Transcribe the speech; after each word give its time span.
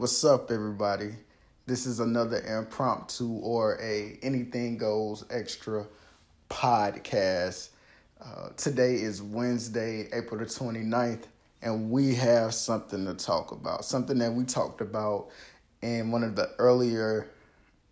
What's 0.00 0.24
up, 0.24 0.50
everybody? 0.50 1.10
This 1.66 1.84
is 1.84 2.00
another 2.00 2.40
impromptu 2.40 3.34
or 3.42 3.78
a 3.82 4.18
anything 4.22 4.78
goes 4.78 5.26
extra 5.28 5.86
podcast. 6.48 7.68
Uh, 8.18 8.48
today 8.56 8.94
is 8.94 9.20
Wednesday, 9.20 10.08
April 10.14 10.40
the 10.40 10.46
29th, 10.46 11.24
and 11.60 11.90
we 11.90 12.14
have 12.14 12.54
something 12.54 13.04
to 13.04 13.12
talk 13.12 13.52
about. 13.52 13.84
Something 13.84 14.16
that 14.20 14.32
we 14.32 14.44
talked 14.44 14.80
about 14.80 15.28
in 15.82 16.10
one 16.10 16.24
of 16.24 16.34
the 16.34 16.48
earlier 16.58 17.28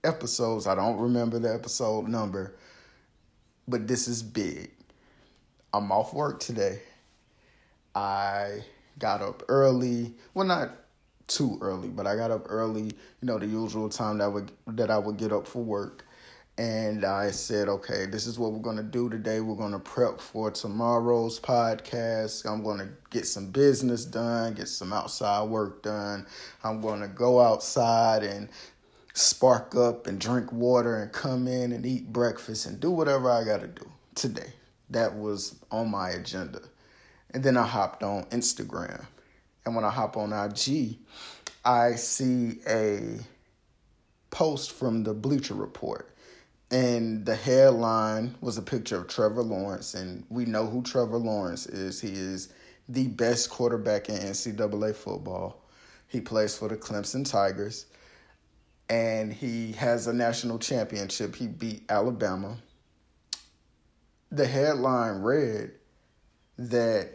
episodes. 0.03 0.67
I 0.67 0.75
don't 0.75 0.97
remember 0.97 1.39
the 1.39 1.53
episode 1.53 2.09
number, 2.09 2.55
but 3.69 3.87
this 3.87 4.09
is 4.09 4.23
big. 4.23 4.71
I'm 5.75 5.93
off 5.93 6.15
work 6.15 6.41
today. 6.41 6.81
I 7.95 8.65
got 8.99 9.21
up 9.21 9.43
early. 9.49 10.15
Well, 10.33 10.47
not 10.47 10.88
too 11.29 11.59
early, 11.61 11.89
but 11.89 12.07
I 12.07 12.17
got 12.17 12.31
up 12.31 12.47
early, 12.49 12.85
you 12.85 12.93
know, 13.23 13.39
the 13.39 13.47
usual 13.47 13.89
time 13.89 14.19
that 14.19 14.33
would 14.33 14.51
that 14.67 14.91
I 14.91 14.99
would 14.99 15.17
get 15.17 15.33
up 15.33 15.47
for 15.47 15.63
work. 15.63 16.05
And 16.57 17.05
I 17.05 17.31
said, 17.31 17.69
okay, 17.69 18.07
this 18.07 18.27
is 18.27 18.37
what 18.37 18.53
we're 18.53 18.59
gonna 18.59 18.83
do 18.83 19.09
today. 19.09 19.39
We're 19.41 19.55
gonna 19.55 19.79
prep 19.79 20.21
for 20.21 20.51
tomorrow's 20.51 21.39
podcast. 21.39 22.45
I'm 22.51 22.65
gonna 22.65 22.89
get 23.11 23.27
some 23.27 23.53
business 23.53 24.05
done, 24.05 24.55
get 24.55 24.67
some 24.67 24.93
outside 24.93 25.45
work 25.45 25.83
done. 25.85 26.27
I'm 26.65 26.81
gonna 26.81 27.07
go 27.07 27.41
outside 27.41 28.25
and 28.25 28.49
spark 29.15 29.77
up 29.77 30.09
and 30.09 30.21
drink 30.21 30.53
water 30.53 30.97
and 30.97 31.13
come 31.13 31.47
in 31.47 31.71
and 31.73 31.87
eat 31.87 32.13
breakfast 32.13 32.67
and 32.67 32.81
do 32.81 32.91
whatever 32.91 33.31
I 33.31 33.45
gotta 33.45 33.69
do 33.69 33.89
today. 34.17 34.53
That 34.91 35.15
was 35.15 35.57
on 35.71 35.91
my 35.91 36.11
agenda. 36.11 36.61
And 37.35 37.45
then 37.45 37.57
I 37.57 37.67
hopped 37.67 38.03
on 38.03 38.25
Instagram. 38.27 39.05
And 39.69 39.77
when 39.77 39.85
I 39.85 39.91
hop 39.91 40.17
on 40.17 40.33
IG, 40.33 40.97
I 41.63 41.97
see 41.97 42.61
a 42.67 43.19
post 44.31 44.73
from 44.73 45.05
the 45.05 45.13
Bleacher 45.13 45.53
Report. 45.53 46.17
And 46.71 47.27
the 47.27 47.37
headline 47.37 48.35
was 48.41 48.57
a 48.57 48.63
picture 48.63 48.97
of 48.97 49.09
Trevor 49.09 49.43
Lawrence. 49.43 49.93
And 49.93 50.25
we 50.31 50.47
know 50.47 50.67
who 50.67 50.83
Trevor 50.83 51.19
Lawrence 51.19 51.67
is. 51.67 52.01
He 52.01 52.09
is 52.09 52.51
the 52.89 53.09
best 53.09 53.51
quarterback 53.51 54.09
in 54.09 54.17
NCAA 54.17 54.95
football. 54.95 55.61
He 56.07 56.23
plays 56.23 56.57
for 56.57 56.69
the 56.69 56.77
Clemson 56.79 57.31
Tigers. 57.31 57.85
And 58.89 59.31
he 59.31 59.73
has 59.73 60.07
a 60.07 60.15
national 60.15 60.61
championship. 60.61 61.37
He 61.37 61.47
beat 61.47 61.83
Alabama. 61.91 62.57
The 64.33 64.47
headline 64.47 65.21
read 65.21 65.73
that 66.57 67.11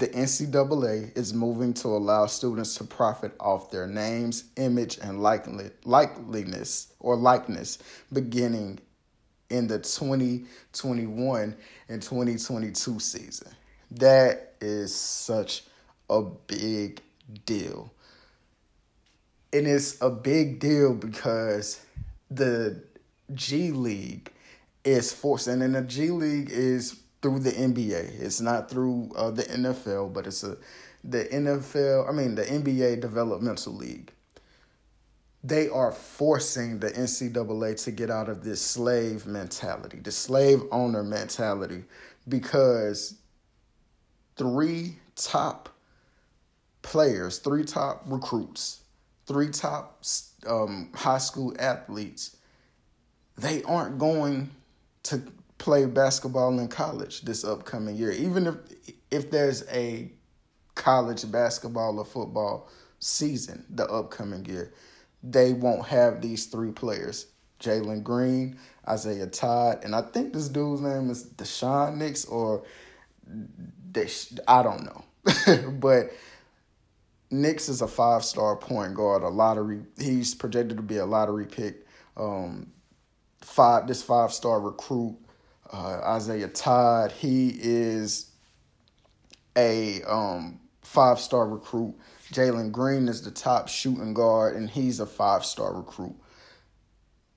the 0.00 0.08
NCAA 0.08 1.16
is 1.16 1.34
moving 1.34 1.74
to 1.74 1.88
allow 1.88 2.26
students 2.26 2.74
to 2.76 2.84
profit 2.84 3.32
off 3.38 3.70
their 3.70 3.86
names, 3.86 4.44
image, 4.56 4.98
and 4.98 5.22
likely, 5.22 5.70
likeliness 5.84 6.88
or 6.98 7.16
likeness 7.16 7.78
beginning 8.12 8.78
in 9.50 9.66
the 9.66 9.78
2021 9.78 11.54
and 11.88 12.02
2022 12.02 12.98
season. 12.98 13.52
That 13.90 14.54
is 14.60 14.94
such 14.94 15.64
a 16.08 16.22
big 16.22 17.02
deal. 17.44 17.92
And 19.52 19.66
it's 19.66 20.00
a 20.00 20.08
big 20.08 20.60
deal 20.60 20.94
because 20.94 21.80
the 22.30 22.82
G 23.34 23.70
League 23.70 24.32
is 24.82 25.12
forcing, 25.12 25.60
and 25.60 25.74
the 25.74 25.82
G 25.82 26.10
League 26.10 26.50
is 26.50 27.00
through 27.22 27.40
the 27.40 27.52
NBA. 27.52 28.20
It's 28.20 28.40
not 28.40 28.70
through 28.70 29.10
uh, 29.16 29.30
the 29.30 29.44
NFL, 29.44 30.12
but 30.12 30.26
it's 30.26 30.42
a 30.42 30.56
the 31.04 31.24
NFL. 31.24 32.08
I 32.08 32.12
mean 32.12 32.34
the 32.34 32.44
NBA 32.44 33.00
Developmental 33.00 33.74
League. 33.74 34.12
They 35.42 35.70
are 35.70 35.92
forcing 35.92 36.80
the 36.80 36.90
NCAA 36.90 37.82
to 37.84 37.90
get 37.90 38.10
out 38.10 38.28
of 38.28 38.44
this 38.44 38.60
slave 38.60 39.24
mentality, 39.26 39.98
the 39.98 40.12
slave 40.12 40.62
owner 40.70 41.02
mentality, 41.02 41.84
because 42.28 43.14
three 44.36 44.96
top 45.16 45.70
players, 46.82 47.38
three 47.38 47.64
top 47.64 48.02
recruits, 48.06 48.80
three 49.26 49.48
top 49.48 50.04
um, 50.46 50.90
high 50.94 51.18
school 51.18 51.54
athletes, 51.58 52.36
they 53.38 53.62
aren't 53.62 53.98
going 53.98 54.50
to 55.04 55.22
play 55.60 55.84
basketball 55.84 56.58
in 56.58 56.66
college 56.66 57.20
this 57.20 57.44
upcoming 57.44 57.94
year. 57.94 58.10
Even 58.10 58.46
if 58.46 58.54
if 59.10 59.30
there's 59.30 59.68
a 59.68 60.10
college 60.74 61.30
basketball 61.30 61.98
or 61.98 62.04
football 62.04 62.68
season 62.98 63.64
the 63.70 63.86
upcoming 63.86 64.44
year, 64.46 64.72
they 65.22 65.52
won't 65.52 65.86
have 65.86 66.20
these 66.20 66.46
three 66.46 66.72
players. 66.72 67.26
Jalen 67.60 68.02
Green, 68.02 68.58
Isaiah 68.88 69.26
Todd, 69.26 69.80
and 69.84 69.94
I 69.94 70.00
think 70.00 70.32
this 70.32 70.48
dude's 70.48 70.80
name 70.80 71.10
is 71.10 71.26
Daishen 71.26 71.98
Nix 71.98 72.24
or 72.24 72.64
Desha, 73.92 74.38
I 74.48 74.62
don't 74.62 74.82
know. 74.82 75.70
but 75.72 76.10
Nix 77.30 77.68
is 77.68 77.82
a 77.82 77.86
five 77.86 78.24
star 78.24 78.56
point 78.56 78.94
guard, 78.94 79.22
a 79.22 79.28
lottery. 79.28 79.82
He's 79.98 80.34
projected 80.34 80.78
to 80.78 80.82
be 80.82 80.96
a 80.96 81.04
lottery 81.04 81.44
pick. 81.44 81.86
Um, 82.16 82.72
five 83.42 83.86
this 83.86 84.02
five 84.02 84.32
star 84.32 84.58
recruit 84.58 85.18
uh, 85.72 86.00
Isaiah 86.04 86.48
Todd. 86.48 87.12
He 87.12 87.56
is 87.60 88.30
a 89.56 90.02
um, 90.02 90.60
five 90.82 91.20
star 91.20 91.48
recruit. 91.48 91.94
Jalen 92.32 92.70
Green 92.70 93.08
is 93.08 93.22
the 93.22 93.30
top 93.30 93.68
shooting 93.68 94.14
guard, 94.14 94.56
and 94.56 94.70
he's 94.70 95.00
a 95.00 95.06
five 95.06 95.44
star 95.44 95.72
recruit. 95.74 96.14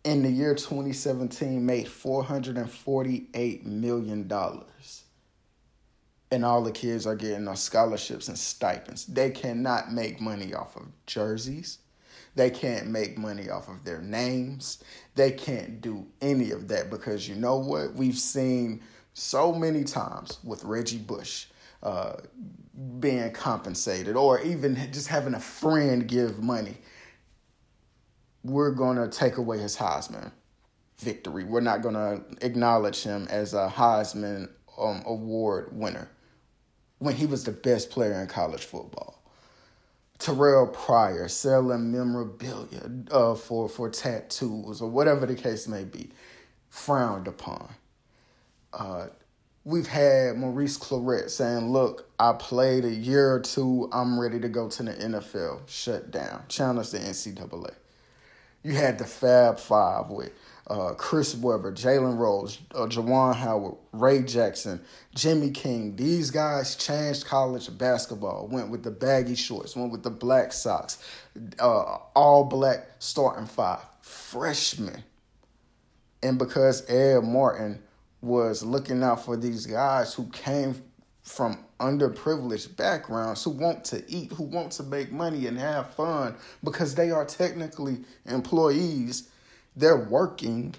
in 0.05 0.23
the 0.23 0.31
year 0.31 0.55
2017 0.55 1.65
made 1.65 1.87
$448 1.87 3.65
million. 3.65 4.31
And 6.31 6.45
all 6.45 6.63
the 6.63 6.73
kids 6.73 7.07
are 7.07 7.17
getting 7.17 7.55
scholarships 7.57 8.29
and 8.29 8.39
stipends. 8.39 9.07
They 9.07 9.31
cannot 9.31 9.93
make 9.93 10.21
money 10.21 10.53
off 10.53 10.77
of 10.77 10.89
jerseys 11.07 11.79
they 12.39 12.51
can't 12.51 12.87
make 12.87 13.19
money 13.19 13.51
off 13.51 13.69
of 13.69 13.85
their 13.85 14.01
names. 14.01 14.85
They 15.17 15.33
can't 15.33 15.81
do 15.81 16.07
any 16.21 16.53
of 16.53 16.69
that 16.69 16.89
because 16.89 17.29
you 17.29 17.35
know 17.35 17.57
what? 17.57 17.95
We've 17.95 18.17
seen 18.17 18.81
so 19.13 19.53
many 19.53 19.83
times 19.83 20.39
with 20.45 20.63
Reggie 20.63 20.99
Bush 20.99 21.47
uh, 21.83 22.13
being 23.01 23.33
compensated 23.33 24.15
or 24.15 24.41
even 24.41 24.77
just 24.93 25.09
having 25.09 25.35
a 25.35 25.41
friend 25.41 26.07
give 26.07 26.39
money. 26.39 26.77
We're 28.45 28.71
going 28.71 28.99
to 28.99 29.09
take 29.09 29.39
away 29.39 29.59
his 29.59 29.77
Heisman 29.77 30.31
victory. 31.01 31.43
We're 31.43 31.61
not 31.61 31.83
going 31.83 31.97
to 31.97 32.23
acknowledge 32.47 33.03
him 33.03 33.27
as 33.31 33.53
a 33.53 33.69
Heisman 33.69 34.49
um, 34.81 35.03
Award 35.05 35.71
winner 35.73 36.09
when 37.01 37.17
he 37.17 37.27
was 37.27 37.43
the 37.43 37.51
best 37.51 37.91
player 37.91 38.21
in 38.21 38.29
college 38.29 38.65
football. 38.65 39.18
Terrelle 40.19 40.73
Pryor 40.73 41.29
selling 41.29 41.93
memorabilia 41.93 42.91
uh, 43.11 43.35
for 43.35 43.69
for 43.69 43.89
tattoos 43.89 44.81
or 44.81 44.91
whatever 44.91 45.27
the 45.27 45.35
case 45.35 45.69
may 45.69 45.85
be, 45.85 46.11
frowned 46.69 47.29
upon. 47.29 47.69
Uh, 48.73 49.07
we've 49.65 49.87
had 49.87 50.37
Maurice 50.37 50.79
Clarett 50.79 51.31
saying, 51.31 51.71
Look, 51.71 52.11
I 52.19 52.33
played 52.33 52.85
a 52.85 52.91
year 52.91 53.35
or 53.35 53.41
two, 53.41 53.89
I'm 53.93 54.19
ready 54.19 54.41
to 54.41 54.49
go 54.49 54.69
to 54.69 54.83
the 54.83 54.93
NFL. 54.93 55.69
Shut 55.69 56.11
down. 56.11 56.45
Challenge 56.49 56.91
the 56.91 56.99
NCAA. 56.99 57.75
You 58.63 58.73
had 58.73 58.99
the 58.99 59.05
Fab 59.05 59.59
Five 59.59 60.11
with 60.11 60.33
uh, 60.69 60.93
Chris 60.95 61.35
Webber, 61.35 61.73
Jalen 61.73 62.19
Rose, 62.19 62.59
uh, 62.75 62.87
Juwan 62.87 63.35
Howard, 63.35 63.77
Ray 63.93 64.23
Jackson, 64.23 64.81
Jimmy 65.15 65.51
King. 65.51 65.97
These 65.97 66.31
guys 66.31 66.77
changed 66.77 67.27
college 67.27 67.77
basketball. 67.79 68.49
Went 68.49 68.71
with 68.71 68.83
the 68.83 68.91
baggy 68.91 69.35
shorts, 69.35 69.75
went 69.75 69.93
with 69.93 70.03
the 70.03 70.11
black 70.11 70.53
socks, 70.53 71.03
uh, 71.59 71.99
all 72.15 72.45
black 72.45 72.87
starting 72.99 73.47
five, 73.47 73.81
freshmen. 74.03 75.03
And 76.23 76.39
because 76.39 76.89
Ed 76.91 77.25
Martin 77.25 77.81
was 78.21 78.63
looking 78.63 79.03
out 79.03 79.25
for 79.25 79.37
these 79.37 79.65
guys 79.65 80.13
who 80.13 80.29
came 80.31 80.83
from 81.23 81.65
underprivileged 81.79 82.75
backgrounds 82.77 83.45
who 83.45 83.51
want 83.51 83.85
to 83.85 84.03
eat, 84.09 84.33
who 84.33 84.43
want 84.43 84.73
to 84.73 84.83
make 84.83 85.13
money 85.13 85.47
and 85.47 85.59
have 85.59 85.95
fun 85.95 86.35
because 86.65 86.95
they 86.95 87.11
are 87.11 87.25
technically 87.25 87.99
employees 88.27 89.29
they're 89.79 89.97
working, 89.97 90.75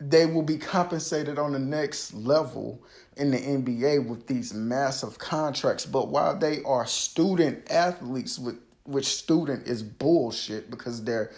they 0.00 0.26
will 0.26 0.42
be 0.42 0.58
compensated 0.58 1.38
on 1.38 1.52
the 1.52 1.58
next 1.58 2.14
level 2.14 2.82
in 3.16 3.30
the 3.30 3.38
NBA 3.38 4.06
with 4.06 4.26
these 4.26 4.52
massive 4.54 5.18
contracts. 5.18 5.86
But 5.86 6.08
while 6.08 6.36
they 6.36 6.62
are 6.64 6.86
student 6.86 7.70
athletes, 7.70 8.38
with 8.38 8.56
which 8.84 9.06
student 9.06 9.68
is 9.68 9.82
bullshit 9.82 10.70
because 10.70 11.04
they're 11.04 11.30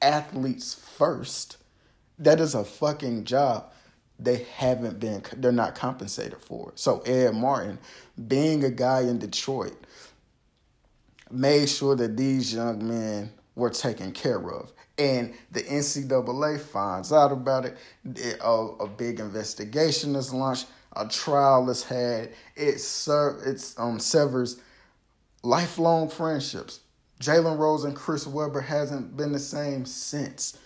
athletes 0.00 0.74
first, 0.74 1.56
that 2.18 2.38
is 2.38 2.54
a 2.54 2.64
fucking 2.64 3.24
job. 3.24 3.72
They 4.18 4.46
haven't 4.54 5.00
been, 5.00 5.22
they're 5.38 5.50
not 5.50 5.74
compensated 5.74 6.40
for 6.40 6.68
it. 6.68 6.78
So 6.78 7.00
Ed 7.00 7.34
Martin, 7.34 7.78
being 8.28 8.62
a 8.62 8.70
guy 8.70 9.00
in 9.00 9.18
Detroit, 9.18 9.76
made 11.28 11.68
sure 11.68 11.96
that 11.96 12.16
these 12.16 12.54
young 12.54 12.86
men 12.86 13.32
were 13.56 13.70
taken 13.70 14.12
care 14.12 14.48
of 14.52 14.72
and 14.98 15.34
the 15.50 15.62
NCAA 15.62 16.60
finds 16.60 17.12
out 17.12 17.32
about 17.32 17.64
it. 17.64 17.76
A, 18.42 18.50
a 18.50 18.86
big 18.86 19.20
investigation 19.20 20.14
is 20.16 20.32
launched. 20.32 20.66
A 20.94 21.08
trial 21.08 21.68
is 21.70 21.82
had. 21.82 22.30
It 22.56 22.74
it's 22.76 23.78
um 23.78 23.98
severs 23.98 24.60
lifelong 25.42 26.08
friendships. 26.08 26.80
Jalen 27.20 27.56
Rose 27.58 27.84
and 27.84 27.94
Chris 27.94 28.26
Webber 28.26 28.60
hasn't 28.60 29.16
been 29.16 29.32
the 29.32 29.38
same 29.38 29.84
since. 29.84 30.58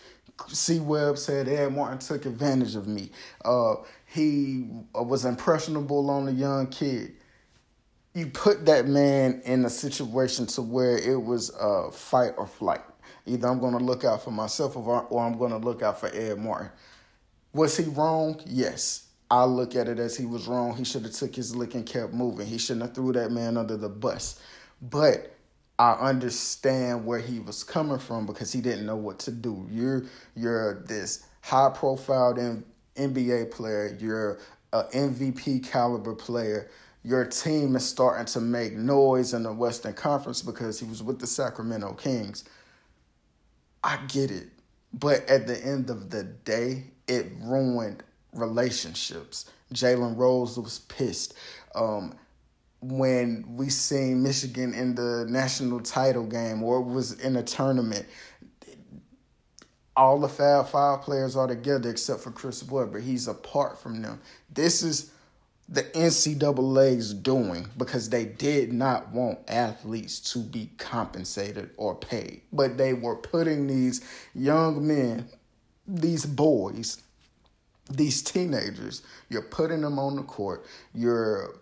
C. 0.49 0.81
Webb 0.81 1.19
said 1.19 1.49
Ed 1.49 1.75
Martin 1.75 1.99
took 1.99 2.27
advantage 2.27 2.77
of 2.77 2.87
me. 2.87 3.11
Uh, 3.45 3.77
he 4.07 4.69
was 4.95 5.25
impressionable 5.25 6.11
on 6.11 6.29
a 6.29 6.33
young 6.33 6.67
kid. 6.69 7.15
You 8.15 8.27
put 8.27 8.67
that 8.67 8.87
man 8.87 9.43
in 9.45 9.65
a 9.65 9.71
situation 9.71 10.47
to 10.49 10.63
where 10.63 10.97
it 10.97 11.23
was 11.23 11.51
a 11.61 11.91
fight 11.91 12.33
or 12.39 12.47
flight. 12.47 12.83
Either 13.27 13.49
I'm 13.49 13.59
going 13.59 13.77
to 13.77 13.85
look 13.85 14.05
out 14.05 14.23
for 14.23 14.31
myself 14.31 14.77
or, 14.77 15.21
I'm 15.21 15.37
going 15.37 15.51
to 15.51 15.59
look 15.59 15.83
out 15.83 16.01
for 16.01 16.09
Ed 16.15 16.39
Martin. 16.39 16.71
Was 17.53 17.77
he 17.77 17.85
wrong? 17.85 18.41
Yes. 18.47 19.09
I 19.31 19.45
look 19.45 19.75
at 19.75 19.89
it 19.89 19.99
as 19.99 20.17
he 20.17 20.25
was 20.25 20.47
wrong. 20.47 20.77
He 20.77 20.85
should 20.85 21.03
have 21.03 21.13
took 21.13 21.35
his 21.35 21.57
lick 21.57 21.75
and 21.75 21.85
kept 21.85 22.13
moving. 22.13 22.47
He 22.47 22.59
shouldn't 22.59 22.87
have 22.87 22.95
threw 22.95 23.13
that 23.13 23.33
man 23.33 23.57
under 23.57 23.77
the 23.77 23.89
bus. 23.89 24.41
But 24.81 25.37
I 25.79 25.93
understand 25.93 27.05
where 27.05 27.19
he 27.19 27.41
was 27.41 27.65
coming 27.65 27.99
from 27.99 28.25
because 28.27 28.53
he 28.53 28.61
didn't 28.61 28.87
know 28.87 28.97
what 28.97 29.19
to 29.21 29.33
do. 29.33 29.67
You're 29.71 30.05
you're 30.35 30.83
this 30.85 31.27
high 31.43 31.71
profile 31.75 32.35
NBA 32.97 33.51
player. 33.51 33.97
You're 34.01 34.39
an 34.73 34.85
MVP 34.93 35.69
caliber 35.69 36.15
player. 36.15 36.71
Your 37.03 37.25
team 37.25 37.77
is 37.77 37.87
starting 37.87 38.27
to 38.27 38.41
make 38.41 38.73
noise 38.73 39.35
in 39.35 39.43
the 39.43 39.53
Western 39.53 39.93
Conference 39.93 40.43
because 40.43 40.81
he 40.81 40.87
was 40.87 41.03
with 41.03 41.19
the 41.21 41.27
Sacramento 41.27 41.93
Kings. 41.95 42.45
I 43.87 43.99
get 44.09 44.33
it. 44.33 44.49
But 44.93 45.29
at 45.31 45.47
the 45.47 45.57
end 45.65 45.91
of 45.91 46.11
the 46.11 46.25
day, 46.25 46.87
it 47.07 47.27
ruined 47.41 48.03
relationships. 48.33 49.49
Jalen 49.73 50.17
Rose 50.17 50.59
was 50.59 50.81
pissed. 50.81 51.35
Um, 51.77 52.15
when 52.81 53.45
we 53.57 53.69
seen 53.71 54.25
Michigan 54.25 54.75
in 54.75 54.97
the 54.97 55.25
national 55.29 55.81
title 55.81 56.27
game 56.27 56.65
or 56.65 56.81
was 56.81 57.21
in 57.21 57.37
a 57.37 57.45
tournament, 57.45 58.07
all 59.97 60.19
the 60.19 60.29
Fab 60.29 60.67
Five 60.67 61.03
players 61.03 61.37
are 61.37 61.47
together 61.47 61.89
except 61.89 62.21
for 62.21 62.33
Chris 62.33 62.65
Webber. 62.65 62.99
He's 62.99 63.29
apart 63.29 63.79
from 63.79 64.03
them. 64.03 64.21
This 64.51 64.83
is 64.83 65.13
the 65.69 65.83
NCAA's 65.83 67.13
doing 67.13 67.69
because 67.77 68.09
they 68.09 68.25
did 68.25 68.73
not 68.73 69.13
want 69.13 69.39
athletes 69.49 70.21
to 70.33 70.39
be 70.39 70.71
compensated 70.79 71.71
or 71.77 71.95
paid. 71.95 72.43
But 72.53 72.79
they 72.79 72.93
were 72.93 73.17
putting 73.17 73.67
these 73.67 74.01
young 74.35 74.87
men, 74.87 75.29
these 75.87 76.25
boys, 76.25 77.03
these 77.91 78.23
teenagers, 78.23 79.03
you're 79.29 79.43
putting 79.43 79.81
them 79.81 79.99
on 79.99 80.17
the 80.17 80.23
court, 80.23 80.65
you're 80.95 81.57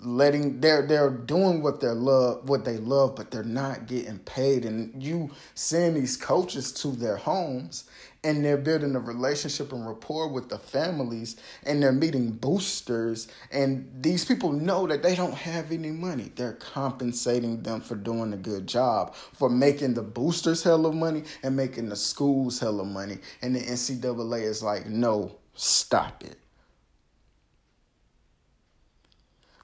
letting 0.00 0.60
they're 0.60 0.86
they're 0.86 1.10
doing 1.10 1.62
what 1.62 1.80
they 1.80 1.88
love 1.88 2.48
what 2.48 2.64
they 2.64 2.76
love 2.78 3.16
but 3.16 3.30
they're 3.30 3.42
not 3.42 3.86
getting 3.86 4.18
paid. 4.20 4.64
And 4.64 5.02
you 5.02 5.30
send 5.54 5.96
these 5.96 6.16
coaches 6.16 6.72
to 6.72 6.88
their 6.88 7.16
homes 7.16 7.84
and 8.24 8.44
they're 8.44 8.56
building 8.56 8.96
a 8.96 9.00
relationship 9.00 9.72
and 9.72 9.86
rapport 9.86 10.28
with 10.28 10.48
the 10.48 10.58
families 10.58 11.36
and 11.64 11.82
they're 11.82 11.92
meeting 11.92 12.30
boosters. 12.32 13.28
And 13.52 13.90
these 14.00 14.24
people 14.24 14.52
know 14.52 14.86
that 14.86 15.02
they 15.02 15.14
don't 15.14 15.34
have 15.34 15.70
any 15.70 15.90
money. 15.90 16.32
They're 16.34 16.54
compensating 16.54 17.62
them 17.62 17.82
for 17.82 17.94
doing 17.96 18.32
a 18.32 18.38
good 18.38 18.66
job 18.66 19.14
for 19.14 19.50
making 19.50 19.94
the 19.94 20.02
boosters 20.02 20.62
hell 20.62 20.86
of 20.86 20.94
money 20.94 21.24
and 21.42 21.54
making 21.54 21.90
the 21.90 21.96
schools 21.96 22.58
hell 22.58 22.80
of 22.80 22.86
money. 22.86 23.18
And 23.42 23.54
the 23.54 23.60
ncaa 23.60 24.42
is 24.42 24.62
like 24.62 24.86
no 24.86 25.36
stop 25.54 26.24
it 26.24 26.43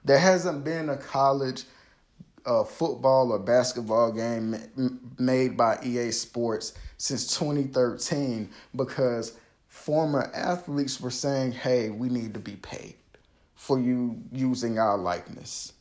there 0.03 0.19
hasn't 0.19 0.63
been 0.63 0.89
a 0.89 0.97
college 0.97 1.63
uh, 2.45 2.63
football 2.63 3.31
or 3.31 3.39
basketball 3.39 4.11
game 4.11 4.55
made 5.19 5.55
by 5.55 5.77
EA 5.83 6.11
Sports 6.11 6.73
since 6.97 7.37
2013 7.37 8.49
because 8.75 9.37
former 9.67 10.31
athletes 10.33 10.99
were 10.99 11.11
saying, 11.11 11.51
hey, 11.51 11.89
we 11.89 12.09
need 12.09 12.33
to 12.33 12.39
be 12.39 12.55
paid 12.55 12.95
for 13.55 13.79
you 13.79 14.21
using 14.31 14.79
our 14.79 14.97
likeness. 14.97 15.73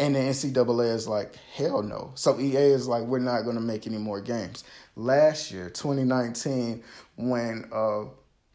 And 0.00 0.14
the 0.14 0.20
NCAA 0.20 0.94
is 0.94 1.08
like, 1.08 1.34
hell 1.54 1.82
no. 1.82 2.12
So 2.14 2.38
EA 2.38 2.56
is 2.56 2.86
like, 2.86 3.02
we're 3.02 3.18
not 3.18 3.42
going 3.42 3.56
to 3.56 3.60
make 3.60 3.88
any 3.88 3.98
more 3.98 4.20
games. 4.20 4.62
Last 4.94 5.50
year, 5.50 5.68
2019, 5.70 6.84
when 7.16 7.68
uh, 7.72 8.04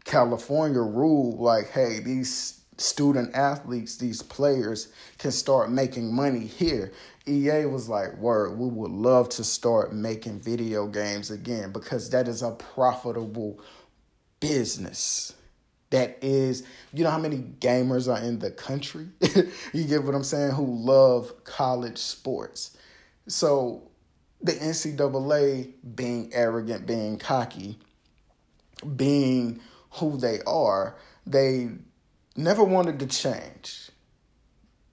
California 0.04 0.82
ruled, 0.82 1.40
like, 1.40 1.70
hey, 1.72 2.00
these 2.00 2.62
student 2.78 3.34
athletes, 3.36 3.98
these 3.98 4.22
players 4.22 4.92
can 5.18 5.32
start 5.32 5.72
making 5.72 6.14
money 6.14 6.46
here. 6.46 6.92
EA 7.28 7.66
was 7.66 7.88
like, 7.88 8.18
Word, 8.18 8.58
we 8.58 8.68
would 8.68 8.92
love 8.92 9.30
to 9.30 9.44
start 9.44 9.94
making 9.94 10.40
video 10.40 10.88
games 10.88 11.32
again 11.32 11.72
because 11.72 12.10
that 12.10 12.28
is 12.28 12.42
a 12.42 12.52
profitable 12.52 13.62
business. 14.40 15.34
That 15.92 16.18
is, 16.24 16.66
you 16.92 17.04
know 17.04 17.12
how 17.12 17.20
many 17.20 17.38
gamers 17.60 18.12
are 18.12 18.22
in 18.22 18.40
the 18.40 18.52
country? 18.52 19.08
you 19.74 19.84
get 19.86 20.04
what 20.04 20.16
I'm 20.16 20.24
saying? 20.24 20.52
Who 20.52 20.66
love 20.66 21.44
college 21.44 22.00
sports. 22.00 22.76
So 23.28 23.92
the 24.42 24.54
NCAA 24.54 25.72
being 25.96 26.32
arrogant, 26.34 26.88
being 26.88 27.20
cocky, 27.20 27.78
being 28.96 29.62
who 29.96 30.18
they 30.18 30.40
are, 30.46 30.96
they 31.26 31.70
never 32.36 32.64
wanted 32.64 33.00
to 33.00 33.08
change. 33.08 33.90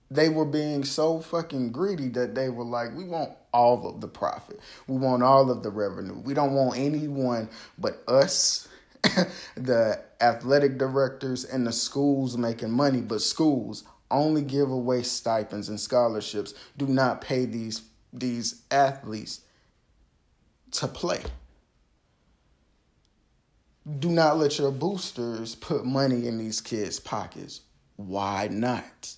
They 0.09 0.29
were 0.29 0.45
being 0.45 0.83
so 0.83 1.21
fucking 1.21 1.71
greedy 1.71 2.09
that 2.09 2.35
they 2.35 2.49
were 2.49 2.65
like, 2.65 2.95
we 2.95 3.05
want 3.05 3.31
all 3.53 3.87
of 3.87 4.01
the 4.01 4.07
profit. 4.07 4.59
We 4.87 4.97
want 4.97 5.23
all 5.23 5.49
of 5.49 5.63
the 5.63 5.69
revenue. 5.69 6.19
We 6.19 6.33
don't 6.33 6.53
want 6.53 6.77
anyone 6.77 7.49
but 7.77 8.03
us, 8.07 8.67
the 9.55 10.01
athletic 10.19 10.77
directors, 10.77 11.45
and 11.45 11.65
the 11.65 11.71
schools 11.71 12.37
making 12.37 12.71
money. 12.71 13.01
But 13.01 13.21
schools 13.21 13.85
only 14.11 14.41
give 14.41 14.69
away 14.69 15.03
stipends 15.03 15.69
and 15.69 15.79
scholarships, 15.79 16.53
do 16.77 16.87
not 16.87 17.21
pay 17.21 17.45
these 17.45 17.83
these 18.13 18.63
athletes 18.69 19.39
to 20.71 20.85
play 20.85 21.21
do 23.99 24.09
not 24.09 24.37
let 24.37 24.57
your 24.57 24.71
boosters 24.71 25.55
put 25.55 25.85
money 25.85 26.27
in 26.27 26.37
these 26.37 26.61
kids' 26.61 26.99
pockets. 26.99 27.61
Why 27.95 28.47
not? 28.49 29.15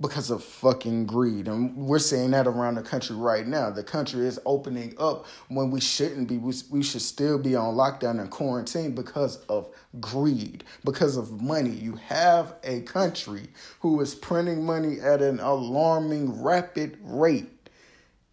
because 0.00 0.30
of 0.30 0.42
fucking 0.42 1.06
greed. 1.06 1.46
And 1.46 1.76
we're 1.76 1.98
seeing 1.98 2.30
that 2.30 2.46
around 2.46 2.76
the 2.76 2.82
country 2.82 3.16
right 3.16 3.46
now. 3.46 3.70
The 3.70 3.82
country 3.82 4.26
is 4.26 4.40
opening 4.46 4.94
up 4.98 5.26
when 5.48 5.70
we 5.70 5.80
shouldn't 5.80 6.28
be. 6.28 6.38
We, 6.38 6.54
we 6.70 6.82
should 6.82 7.02
still 7.02 7.38
be 7.38 7.54
on 7.54 7.74
lockdown 7.74 8.20
and 8.20 8.30
quarantine 8.30 8.94
because 8.94 9.36
of 9.48 9.68
greed, 10.00 10.64
because 10.84 11.16
of 11.16 11.42
money. 11.42 11.70
You 11.70 11.96
have 11.96 12.54
a 12.64 12.80
country 12.82 13.48
who 13.80 14.00
is 14.00 14.14
printing 14.14 14.64
money 14.64 15.00
at 15.00 15.20
an 15.20 15.40
alarming 15.40 16.42
rapid 16.42 16.98
rate 17.02 17.59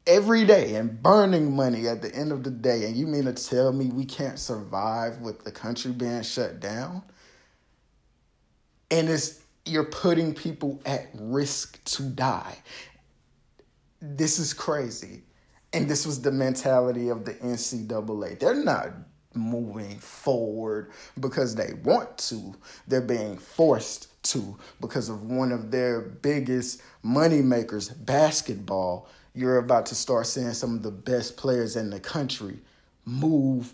every 0.08 0.46
day 0.46 0.76
and 0.76 1.04
burning 1.04 1.56
money 1.56 1.88
at 1.88 2.02
the 2.02 2.14
end 2.16 2.32
of 2.32 2.44
the 2.44 2.50
day. 2.50 2.86
And 2.86 2.96
you 2.96 3.06
mean 3.06 3.26
to 3.26 3.34
tell 3.34 3.72
me 3.72 3.88
we 3.88 4.06
can't 4.06 4.40
survive 4.40 5.20
with 5.20 5.44
the 5.44 5.52
country 5.52 5.92
being 5.92 6.24
shut 6.24 6.60
down? 6.60 7.04
And 8.90 9.10
it's 9.10 9.42
you're 9.66 9.84
putting 9.84 10.34
people 10.34 10.82
at 10.86 11.10
risk 11.14 11.84
to 11.84 12.04
die. 12.04 12.58
This 14.02 14.40
is 14.40 14.54
crazy. 14.54 15.24
And 15.74 15.90
this 15.90 16.06
was 16.06 16.22
the 16.22 16.32
mentality 16.32 17.10
of 17.10 17.26
the 17.26 17.34
NCAA. 17.36 18.40
They're 18.40 18.64
not 18.64 18.92
moving 19.34 19.98
forward 20.00 20.92
because 21.20 21.56
they 21.56 21.74
want 21.84 22.18
to, 22.18 22.56
they're 22.88 23.02
being 23.02 23.38
forced 23.38 24.24
to 24.24 24.58
because 24.82 25.10
of 25.10 25.30
one 25.30 25.52
of 25.52 25.72
their 25.72 26.02
biggest 26.02 26.82
money 27.04 27.42
makers, 27.42 27.90
basketball. 27.90 29.08
You're 29.38 29.58
about 29.58 29.86
to 29.88 29.96
start 29.96 30.25
seeing 30.25 30.53
some 30.53 30.74
of 30.74 30.82
the 30.82 30.89
best 30.89 31.38
players 31.38 31.75
in 31.75 31.91
the 31.91 32.00
country 32.00 32.58
move 33.06 33.72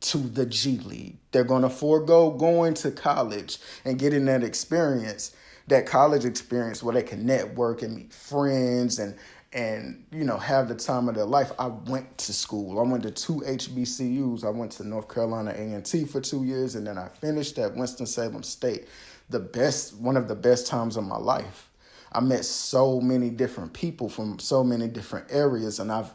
to 0.00 0.18
the 0.18 0.46
G 0.46 0.78
League. 0.78 1.16
They're 1.30 1.44
going 1.44 1.62
to 1.62 1.70
forego 1.70 2.32
going 2.32 2.74
to 2.74 2.90
college 2.90 3.58
and 3.84 4.00
getting 4.00 4.24
that 4.24 4.42
experience, 4.42 5.36
that 5.68 5.86
college 5.86 6.24
experience 6.24 6.82
where 6.82 6.92
they 6.92 7.04
can 7.04 7.24
network 7.24 7.82
and 7.82 7.94
meet 7.94 8.12
friends 8.12 8.98
and 8.98 9.16
and 9.52 10.04
you 10.10 10.24
know 10.24 10.38
have 10.38 10.66
the 10.66 10.74
time 10.74 11.08
of 11.08 11.14
their 11.14 11.24
life. 11.24 11.52
I 11.56 11.68
went 11.68 12.18
to 12.18 12.32
school. 12.32 12.80
I 12.80 12.82
went 12.82 13.04
to 13.04 13.12
two 13.12 13.44
HBCUs. 13.46 14.44
I 14.44 14.50
went 14.50 14.72
to 14.72 14.84
North 14.84 15.08
Carolina 15.08 15.54
A&T 15.56 16.06
for 16.06 16.20
2 16.20 16.42
years 16.42 16.74
and 16.74 16.84
then 16.84 16.98
I 16.98 17.06
finished 17.08 17.58
at 17.58 17.76
Winston-Salem 17.76 18.42
State. 18.42 18.88
The 19.30 19.38
best 19.38 19.94
one 19.98 20.16
of 20.16 20.26
the 20.26 20.34
best 20.34 20.66
times 20.66 20.96
of 20.96 21.04
my 21.04 21.16
life. 21.16 21.70
I 22.14 22.20
met 22.20 22.44
so 22.44 23.00
many 23.00 23.30
different 23.30 23.72
people 23.72 24.08
from 24.08 24.38
so 24.38 24.62
many 24.62 24.88
different 24.88 25.26
areas 25.30 25.80
and 25.80 25.90
I've 25.90 26.12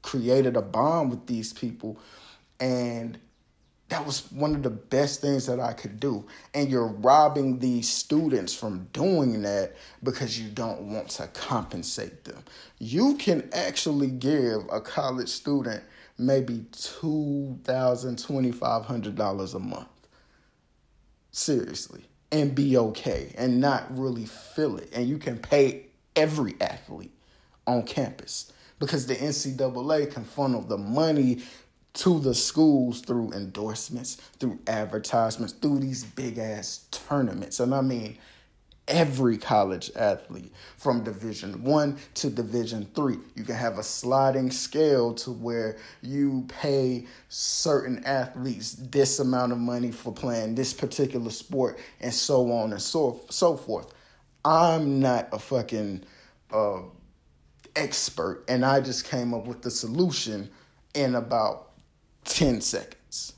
created 0.00 0.56
a 0.56 0.62
bond 0.62 1.10
with 1.10 1.26
these 1.26 1.52
people 1.52 1.98
and 2.58 3.18
that 3.92 4.06
was 4.06 4.32
one 4.32 4.54
of 4.54 4.62
the 4.62 4.70
best 4.70 5.20
things 5.20 5.44
that 5.44 5.60
I 5.60 5.74
could 5.74 6.00
do. 6.00 6.26
And 6.54 6.70
you're 6.70 6.86
robbing 6.86 7.58
these 7.58 7.90
students 7.90 8.54
from 8.54 8.88
doing 8.94 9.42
that 9.42 9.76
because 10.02 10.40
you 10.40 10.48
don't 10.48 10.80
want 10.84 11.10
to 11.10 11.26
compensate 11.26 12.24
them. 12.24 12.42
You 12.78 13.16
can 13.16 13.50
actually 13.52 14.06
give 14.06 14.62
a 14.72 14.80
college 14.80 15.28
student 15.28 15.84
maybe 16.16 16.64
$2,000, 16.72 17.64
$2,500 17.64 19.54
a 19.54 19.58
month. 19.58 19.88
Seriously. 21.30 22.04
And 22.32 22.54
be 22.54 22.76
okay 22.78 23.34
and 23.36 23.60
not 23.60 23.86
really 23.96 24.24
feel 24.24 24.78
it. 24.78 24.88
And 24.94 25.06
you 25.06 25.18
can 25.18 25.38
pay 25.38 25.86
every 26.16 26.56
athlete 26.60 27.12
on 27.66 27.84
campus 27.84 28.52
because 28.78 29.06
the 29.06 29.14
NCAA 29.14 30.10
can 30.10 30.24
funnel 30.24 30.62
the 30.62 30.78
money 30.78 31.42
to 31.94 32.18
the 32.20 32.34
schools 32.34 33.02
through 33.02 33.32
endorsements, 33.32 34.14
through 34.40 34.58
advertisements, 34.66 35.52
through 35.52 35.80
these 35.80 36.04
big 36.04 36.38
ass 36.38 36.86
tournaments. 36.90 37.60
And 37.60 37.74
I 37.74 37.82
mean 37.82 38.16
every 38.88 39.38
college 39.38 39.90
athlete 39.94 40.52
from 40.76 41.04
division 41.04 41.62
1 41.62 41.98
to 42.14 42.30
division 42.30 42.88
3. 42.94 43.16
You 43.36 43.44
can 43.44 43.54
have 43.54 43.78
a 43.78 43.82
sliding 43.82 44.50
scale 44.50 45.14
to 45.14 45.30
where 45.30 45.78
you 46.02 46.44
pay 46.48 47.06
certain 47.28 48.04
athletes 48.04 48.74
this 48.74 49.20
amount 49.20 49.52
of 49.52 49.58
money 49.58 49.92
for 49.92 50.12
playing 50.12 50.54
this 50.54 50.72
particular 50.72 51.30
sport 51.30 51.78
and 52.00 52.12
so 52.12 52.50
on 52.52 52.72
and 52.72 52.82
so 52.82 53.20
so 53.30 53.56
forth. 53.56 53.92
I'm 54.44 55.00
not 55.00 55.28
a 55.32 55.38
fucking 55.38 56.04
uh, 56.52 56.80
expert 57.76 58.44
and 58.48 58.64
I 58.64 58.80
just 58.80 59.08
came 59.08 59.32
up 59.32 59.46
with 59.46 59.62
the 59.62 59.70
solution 59.70 60.50
in 60.94 61.14
about 61.14 61.70
10 62.24 62.60
seconds. 62.60 63.34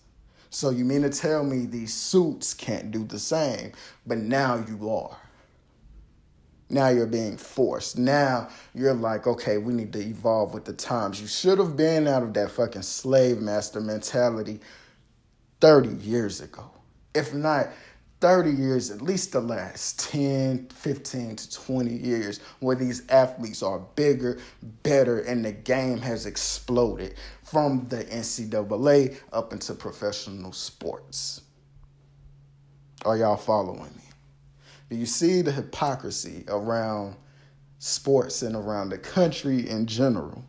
So 0.51 0.71
you 0.71 0.85
mean 0.85 1.03
to 1.03 1.11
tell 1.11 1.45
me 1.45 1.67
these 1.67 1.93
suits 1.93 2.55
can't 2.55 2.91
do 2.91 3.05
the 3.05 3.19
same, 3.19 3.73
but 4.07 4.19
now 4.19 4.65
you 4.69 4.89
are. 4.89 5.19
Now 6.71 6.89
you're 6.89 7.07
being 7.07 7.37
forced. 7.37 7.99
Now 7.99 8.49
you're 8.75 8.95
like, 8.95 9.27
okay, 9.27 9.59
we 9.59 9.75
need 9.75 9.93
to 9.93 10.01
evolve 10.01 10.55
with 10.55 10.65
the 10.65 10.73
times. 10.73 11.21
You 11.21 11.27
should 11.27 11.59
have 11.59 11.77
been 11.77 12.09
out 12.09 12.23
of 12.23 12.35
that 12.35 12.51
fucking 12.51 12.83
slave 12.83 13.41
master 13.41 13.81
mentality 13.81 14.61
30 15.61 16.05
years 16.05 16.41
ago. 16.41 16.71
If 17.15 17.33
not, 17.35 17.69
30 18.21 18.51
years, 18.53 18.91
at 18.91 19.03
least 19.03 19.33
the 19.33 19.41
last 19.41 20.01
10, 20.11 20.69
15 20.69 21.37
to 21.37 21.53
20 21.53 21.93
years, 21.93 22.41
where 22.61 22.75
these 22.75 23.07
athletes 23.11 23.63
are 23.63 23.81
bigger, 23.97 24.39
better, 24.83 25.21
and 25.21 25.45
the 25.45 25.53
game 25.53 25.99
has 25.99 26.25
exploded 26.25 27.15
from 27.43 27.87
the 27.89 28.03
NCAA 28.05 29.19
up 29.33 29.53
into 29.53 29.75
professional 29.75 30.53
sports. 30.53 31.43
Are 33.05 33.19
y'all 33.19 33.37
following 33.37 33.93
me? 33.95 34.04
Do 34.95 35.01
you 35.01 35.07
see 35.07 35.43
the 35.43 35.51
hypocrisy 35.51 36.45
around 36.47 37.17
sports 37.81 38.43
and 38.43 38.55
around 38.55 38.91
the 38.91 38.99
country 38.99 39.69
in 39.69 39.87
general? 39.87 40.45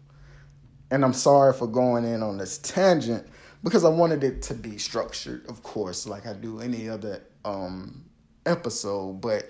And 0.92 1.04
I'm 1.04 1.14
sorry 1.14 1.52
for 1.52 1.66
going 1.66 2.06
in 2.06 2.22
on 2.22 2.38
this 2.38 2.60
tangent 2.60 3.26
because 3.64 3.84
I 3.84 3.90
wanted 3.90 4.24
it 4.24 4.44
to 4.44 4.54
be 4.54 4.78
structured, 4.78 5.50
of 5.50 5.64
course, 5.64 6.06
like 6.06 6.28
I 6.28 6.34
do 6.34 6.60
any 6.60 6.88
other 6.88 7.24
um, 7.44 8.06
episode, 8.46 9.20
but 9.20 9.50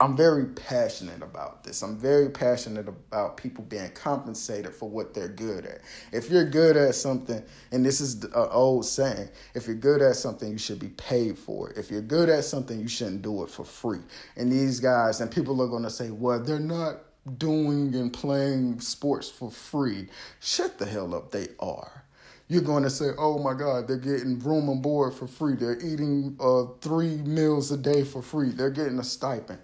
I'm 0.00 0.16
very 0.16 0.46
passionate 0.46 1.22
about 1.22 1.64
this. 1.64 1.82
I'm 1.82 1.98
very 1.98 2.30
passionate 2.30 2.86
about 2.86 3.36
people 3.36 3.64
being 3.64 3.90
compensated 3.90 4.72
for 4.72 4.88
what 4.88 5.12
they're 5.12 5.26
good 5.26 5.66
at. 5.66 5.80
If 6.12 6.30
you're 6.30 6.48
good 6.48 6.76
at 6.76 6.94
something, 6.94 7.42
and 7.72 7.84
this 7.84 8.00
is 8.00 8.22
an 8.22 8.30
old 8.34 8.86
saying, 8.86 9.28
if 9.54 9.66
you're 9.66 9.74
good 9.74 10.00
at 10.00 10.14
something, 10.14 10.52
you 10.52 10.58
should 10.58 10.78
be 10.78 10.90
paid 10.90 11.36
for 11.36 11.70
it. 11.70 11.78
If 11.78 11.90
you're 11.90 12.00
good 12.00 12.28
at 12.28 12.44
something, 12.44 12.78
you 12.78 12.86
shouldn't 12.86 13.22
do 13.22 13.42
it 13.42 13.50
for 13.50 13.64
free. 13.64 13.98
And 14.36 14.52
these 14.52 14.78
guys, 14.78 15.20
and 15.20 15.32
people 15.32 15.60
are 15.60 15.68
going 15.68 15.82
to 15.82 15.90
say, 15.90 16.10
well, 16.10 16.38
they're 16.38 16.60
not 16.60 16.98
doing 17.36 17.92
and 17.96 18.12
playing 18.12 18.78
sports 18.78 19.28
for 19.28 19.50
free. 19.50 20.06
Shut 20.38 20.78
the 20.78 20.86
hell 20.86 21.12
up, 21.12 21.32
they 21.32 21.48
are 21.58 22.04
you're 22.48 22.62
going 22.62 22.82
to 22.82 22.90
say, 22.90 23.10
oh 23.18 23.38
my 23.38 23.52
God, 23.52 23.86
they're 23.86 23.98
getting 23.98 24.38
room 24.38 24.70
and 24.70 24.82
board 24.82 25.12
for 25.12 25.26
free. 25.26 25.54
They're 25.54 25.78
eating 25.78 26.34
uh, 26.40 26.64
three 26.80 27.18
meals 27.18 27.70
a 27.70 27.76
day 27.76 28.04
for 28.04 28.22
free. 28.22 28.50
They're 28.50 28.70
getting 28.70 28.98
a 28.98 29.04
stipend. 29.04 29.58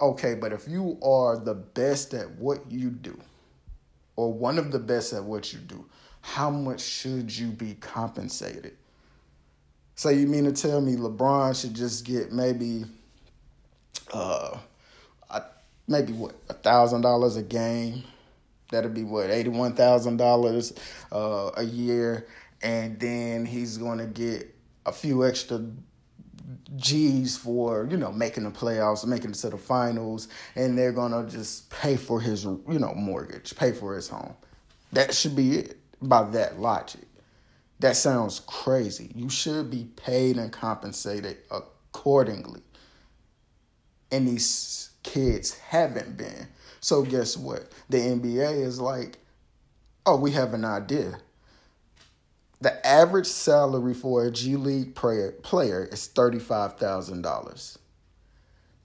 Okay, 0.00 0.34
but 0.34 0.52
if 0.52 0.66
you 0.66 0.98
are 1.02 1.36
the 1.36 1.54
best 1.54 2.14
at 2.14 2.30
what 2.32 2.70
you 2.70 2.90
do, 2.90 3.20
or 4.16 4.32
one 4.32 4.58
of 4.58 4.72
the 4.72 4.78
best 4.78 5.12
at 5.12 5.22
what 5.22 5.52
you 5.52 5.58
do, 5.58 5.84
how 6.22 6.48
much 6.50 6.80
should 6.80 7.36
you 7.36 7.48
be 7.48 7.74
compensated? 7.74 8.76
So 9.94 10.08
you 10.08 10.26
mean 10.26 10.44
to 10.44 10.52
tell 10.52 10.80
me 10.80 10.96
LeBron 10.96 11.60
should 11.60 11.74
just 11.74 12.06
get 12.06 12.32
maybe, 12.32 12.86
uh, 14.12 14.56
maybe 15.86 16.14
what 16.14 16.34
a 16.48 16.54
thousand 16.54 17.02
dollars 17.02 17.36
a 17.36 17.42
game? 17.42 18.04
That'll 18.70 18.90
be 18.90 19.04
what 19.04 19.28
eighty 19.30 19.50
one 19.50 19.74
thousand 19.74 20.16
dollars 20.16 20.72
uh, 21.12 21.50
a 21.56 21.62
year, 21.62 22.26
and 22.62 22.98
then 22.98 23.44
he's 23.44 23.76
going 23.76 23.98
to 23.98 24.06
get 24.06 24.54
a 24.86 24.92
few 24.92 25.26
extra 25.26 25.60
G's 26.76 27.36
for 27.36 27.86
you 27.90 27.96
know 27.96 28.12
making 28.12 28.44
the 28.44 28.50
playoffs, 28.50 29.06
making 29.06 29.30
it 29.30 29.36
to 29.36 29.50
the 29.50 29.58
finals, 29.58 30.28
and 30.54 30.76
they're 30.76 30.92
gonna 30.92 31.26
just 31.28 31.70
pay 31.70 31.96
for 31.96 32.20
his 32.20 32.44
you 32.44 32.78
know 32.78 32.94
mortgage, 32.94 33.54
pay 33.56 33.72
for 33.72 33.94
his 33.94 34.08
home. 34.08 34.34
That 34.92 35.14
should 35.14 35.36
be 35.36 35.58
it 35.58 35.78
by 36.02 36.24
that 36.30 36.60
logic. 36.60 37.06
That 37.80 37.96
sounds 37.96 38.40
crazy. 38.40 39.10
You 39.14 39.30
should 39.30 39.70
be 39.70 39.84
paid 39.96 40.36
and 40.36 40.52
compensated 40.52 41.38
accordingly. 41.50 42.60
And 44.12 44.28
these 44.28 44.90
kids 45.02 45.56
haven't 45.58 46.16
been. 46.16 46.48
So 46.80 47.02
guess 47.02 47.36
what? 47.36 47.72
The 47.88 47.98
NBA 47.98 48.62
is 48.62 48.80
like, 48.80 49.18
oh, 50.04 50.16
we 50.16 50.32
have 50.32 50.52
an 50.52 50.64
idea. 50.64 51.18
The 52.62 52.86
average 52.86 53.26
salary 53.26 53.94
for 53.94 54.24
a 54.26 54.30
G 54.30 54.56
League 54.56 54.94
player, 54.94 55.32
player 55.32 55.84
is 55.92 56.08
$35,000. 56.14 57.78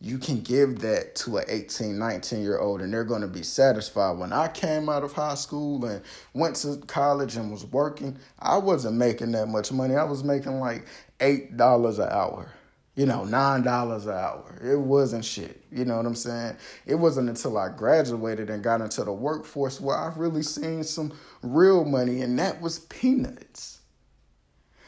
You 0.02 0.18
can 0.20 0.42
give 0.42 0.80
that 0.80 1.16
to 1.18 1.38
an 1.38 1.46
18, 1.48 1.98
19 1.98 2.42
year 2.44 2.60
old 2.60 2.82
and 2.82 2.94
they're 2.94 3.04
going 3.06 3.22
to 3.22 3.28
be 3.28 3.44
satisfied. 3.44 4.18
When 4.18 4.34
I 4.34 4.48
came 4.50 4.90
out 4.90 5.04
of 5.04 5.14
high 5.14 5.36
school 5.36 5.86
and 5.86 6.04
went 6.34 6.58
to 6.58 6.78
college 6.88 7.38
and 7.38 7.52
was 7.52 7.66
working, 7.66 8.18
I 8.40 8.58
wasn't 8.58 8.98
making 8.98 9.32
that 9.32 9.48
much 9.48 9.72
money. 9.72 9.96
I 9.96 10.04
was 10.04 10.24
making 10.24 10.60
like 10.60 10.86
$8 11.20 12.00
an 12.00 12.10
hour. 12.12 12.50
you 12.96 13.06
know, 13.06 13.24
nine 13.26 13.62
dollars 13.64 14.06
an 14.06 14.14
hour. 14.14 14.58
It 14.64 14.78
wasn't 14.80 15.26
shit. 15.26 15.64
You 15.72 15.86
know 15.86 15.98
what 15.98 16.06
I'm 16.06 16.16
saying? 16.16 16.58
It 16.86 16.96
wasn't 16.96 17.30
until 17.30 17.58
I 17.58 17.70
graduated 17.70 18.50
and 18.50 18.64
got 18.64 18.82
into 18.82 19.04
the 19.04 19.14
workforce 19.14 19.82
where 19.82 19.98
I've 19.98 20.18
really 20.18 20.44
seen 20.44 20.84
some 20.84 21.14
real 21.46 21.86
money, 21.86 22.22
and 22.22 22.38
that 22.40 22.62
was 22.62 22.80
peanuts. 22.80 23.80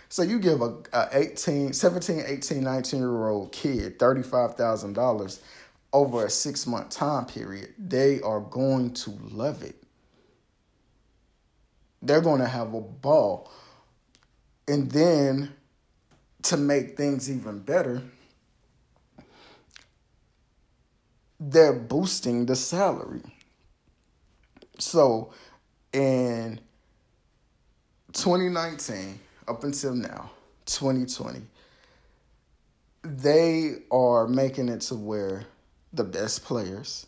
So 0.10 0.24
you 0.24 0.40
give 0.40 0.62
a, 0.62 0.78
a 0.94 1.10
18, 1.12 1.74
17, 1.74 2.24
18, 2.26 2.64
19 2.64 3.00
year 3.00 3.28
old 3.28 3.52
kid 3.52 4.00
$35,000 4.00 5.40
over 5.94 6.26
a 6.26 6.30
six 6.30 6.68
month 6.68 6.90
time 6.90 7.26
period, 7.26 7.74
they 7.78 8.22
are 8.22 8.40
going 8.40 8.94
to 8.94 9.12
love 9.32 9.64
it. 9.64 9.76
They're 12.02 12.22
going 12.22 12.42
to 12.42 12.48
have 12.48 12.74
a 12.74 12.82
ball. 12.82 13.52
And 14.68 14.92
then 14.92 15.54
to 16.44 16.58
make 16.58 16.98
things 16.98 17.32
even 17.32 17.60
better, 17.60 18.02
they're 21.40 21.74
boosting 21.74 22.46
the 22.46 22.56
salary. 22.56 23.24
So 24.80 25.34
in 25.94 26.60
2019, 28.13 29.20
up 29.48 29.63
until 29.63 29.96
now, 29.96 30.32
2020, 30.65 31.41
they 33.03 33.75
are 33.91 34.27
making 34.27 34.70
it 34.70 34.82
to 34.82 34.96
where 34.96 35.44
the 35.94 36.03
best 36.03 36.44
players 36.44 37.06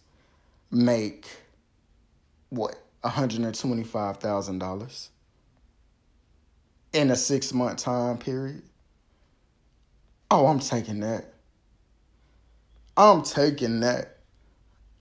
make 0.71 1.27
what 2.50 2.75
$125,000 3.03 5.09
in 6.93 7.12
a 7.12 7.15
six 7.15 7.53
month 7.53 7.77
time 7.77 8.17
period. 8.17 8.63
Oh, 10.31 10.48
I'm 10.48 10.59
taking 10.59 11.00
that. 11.01 11.33
I'm 12.95 13.24
taking 13.24 13.79
that. 13.81 14.17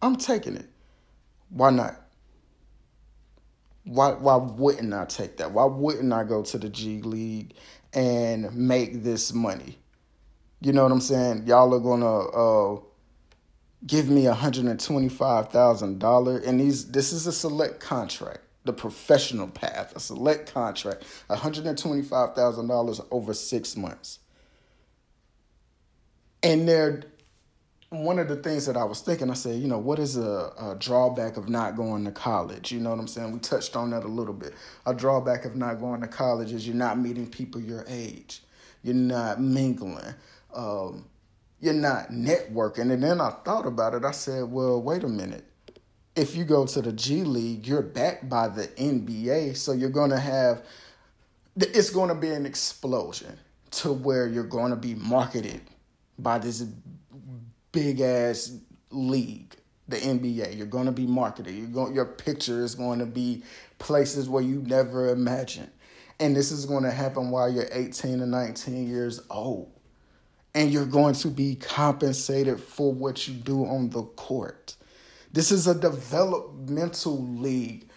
I'm 0.00 0.16
taking 0.16 0.56
it. 0.56 0.68
Why 1.50 1.70
not? 1.70 2.07
Why 3.88 4.10
why 4.12 4.36
wouldn't 4.36 4.92
I 4.94 5.04
take 5.06 5.38
that? 5.38 5.50
Why 5.52 5.64
wouldn't 5.64 6.12
I 6.12 6.22
go 6.24 6.42
to 6.42 6.58
the 6.58 6.68
G 6.68 7.00
League 7.02 7.54
and 7.94 8.54
make 8.54 9.02
this 9.04 9.32
money? 9.32 9.78
You 10.60 10.72
know 10.72 10.82
what 10.84 10.92
I'm 10.92 11.00
saying? 11.00 11.46
Y'all 11.46 11.74
are 11.74 11.80
gonna 11.80 12.18
uh, 12.20 12.80
give 13.86 14.08
me 14.10 14.24
$125,000 14.24 16.46
and 16.46 16.60
these 16.60 16.90
this 16.90 17.12
is 17.12 17.26
a 17.26 17.32
select 17.32 17.80
contract 17.80 18.40
the 18.64 18.72
professional 18.72 19.48
path 19.48 19.94
a 19.96 20.00
select 20.00 20.52
contract 20.52 21.04
$125,000 21.30 23.06
over 23.10 23.34
6 23.34 23.76
months 23.76 24.18
and 26.42 26.68
there, 26.68 27.02
one 27.90 28.18
of 28.18 28.28
the 28.28 28.36
things 28.36 28.66
that 28.66 28.76
I 28.76 28.84
was 28.84 29.00
thinking, 29.00 29.30
I 29.30 29.34
said, 29.34 29.60
you 29.60 29.66
know, 29.66 29.78
what 29.78 29.98
is 29.98 30.18
a, 30.18 30.52
a, 30.58 30.76
drawback 30.78 31.38
of 31.38 31.48
not 31.48 31.74
going 31.74 32.04
to 32.04 32.10
college? 32.10 32.70
You 32.70 32.80
know 32.80 32.90
what 32.90 32.98
I'm 32.98 33.08
saying? 33.08 33.32
We 33.32 33.38
touched 33.38 33.76
on 33.76 33.90
that 33.90 34.04
a 34.04 34.08
little 34.08 34.34
bit. 34.34 34.54
A 34.84 34.92
drawback 34.92 35.46
of 35.46 35.56
not 35.56 35.80
going 35.80 36.02
to 36.02 36.06
college 36.06 36.52
is 36.52 36.66
you're 36.66 36.76
not 36.76 36.98
meeting 36.98 37.26
people 37.26 37.60
your 37.60 37.86
age, 37.88 38.42
you're 38.82 38.94
not 38.94 39.40
mingling, 39.40 40.14
um, 40.54 41.06
you're 41.60 41.72
not 41.72 42.10
networking. 42.10 42.92
And 42.92 43.02
then 43.02 43.22
I 43.22 43.30
thought 43.30 43.66
about 43.66 43.94
it. 43.94 44.04
I 44.04 44.10
said, 44.10 44.44
well, 44.50 44.82
wait 44.82 45.02
a 45.02 45.08
minute. 45.08 45.44
If 46.14 46.36
you 46.36 46.44
go 46.44 46.66
to 46.66 46.82
the 46.82 46.92
G 46.92 47.22
League, 47.22 47.66
you're 47.66 47.80
backed 47.80 48.28
by 48.28 48.48
the 48.48 48.66
NBA, 48.66 49.56
so 49.56 49.72
you're 49.72 49.88
going 49.88 50.10
to 50.10 50.18
have, 50.18 50.62
it's 51.56 51.90
going 51.90 52.08
to 52.08 52.14
be 52.14 52.30
an 52.30 52.44
explosion 52.44 53.38
to 53.70 53.92
where 53.92 54.26
you're 54.26 54.44
going 54.44 54.70
to 54.70 54.76
be 54.76 54.94
marketed 54.94 55.62
by 56.18 56.38
this 56.38 56.64
big 57.72 58.00
ass 58.00 58.56
league, 58.90 59.56
the 59.88 59.96
NBA. 59.96 60.56
You're 60.56 60.66
going 60.66 60.86
to 60.86 60.92
be 60.92 61.06
marketed. 61.06 61.54
You're 61.54 61.66
going, 61.68 61.94
your 61.94 62.04
picture 62.04 62.62
is 62.62 62.74
going 62.74 62.98
to 62.98 63.06
be 63.06 63.42
places 63.78 64.28
where 64.28 64.42
you 64.42 64.62
never 64.62 65.08
imagined. 65.08 65.70
And 66.20 66.34
this 66.34 66.50
is 66.50 66.66
going 66.66 66.84
to 66.84 66.90
happen 66.90 67.30
while 67.30 67.50
you're 67.50 67.68
18 67.70 68.20
or 68.20 68.26
19 68.26 68.88
years 68.88 69.20
old. 69.30 69.72
And 70.54 70.72
you're 70.72 70.86
going 70.86 71.14
to 71.16 71.28
be 71.28 71.54
compensated 71.54 72.60
for 72.60 72.92
what 72.92 73.28
you 73.28 73.34
do 73.34 73.64
on 73.64 73.90
the 73.90 74.02
court. 74.02 74.74
This 75.32 75.52
is 75.52 75.66
a 75.66 75.74
developmental 75.74 77.22
league 77.22 77.88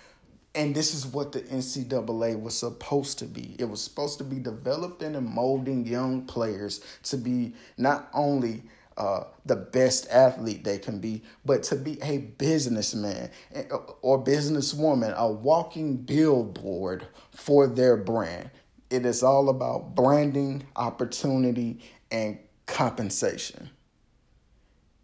and 0.54 0.76
this 0.76 0.94
is 0.94 1.06
what 1.06 1.32
the 1.32 1.42
NCAA 1.42 2.40
was 2.40 2.58
supposed 2.58 3.20
to 3.20 3.26
be. 3.26 3.56
It 3.58 3.66
was 3.66 3.82
supposed 3.82 4.18
to 4.18 4.26
be 4.26 4.38
developing 4.38 5.16
and 5.16 5.26
molding 5.26 5.86
young 5.86 6.26
players 6.26 6.82
to 7.04 7.18
be 7.18 7.54
not 7.78 8.10
only 8.14 8.64
uh, 9.02 9.24
the 9.48 9.56
best 9.56 10.08
athlete 10.12 10.64
they 10.64 10.78
can 10.78 11.00
be, 11.00 11.24
but 11.44 11.64
to 11.64 11.76
be 11.76 12.00
a 12.04 12.20
businessman 12.20 13.32
uh, 13.56 13.78
or 14.04 14.24
businesswoman, 14.24 15.12
a 15.18 15.28
walking 15.28 15.98
billboard 15.98 17.08
for 17.32 17.66
their 17.66 17.98
brand. 17.98 18.52
It 18.92 19.04
is 19.08 19.24
all 19.24 19.50
about 19.50 19.96
branding, 19.96 20.68
opportunity, 20.76 21.82
and 22.12 22.38
compensation. 22.68 23.72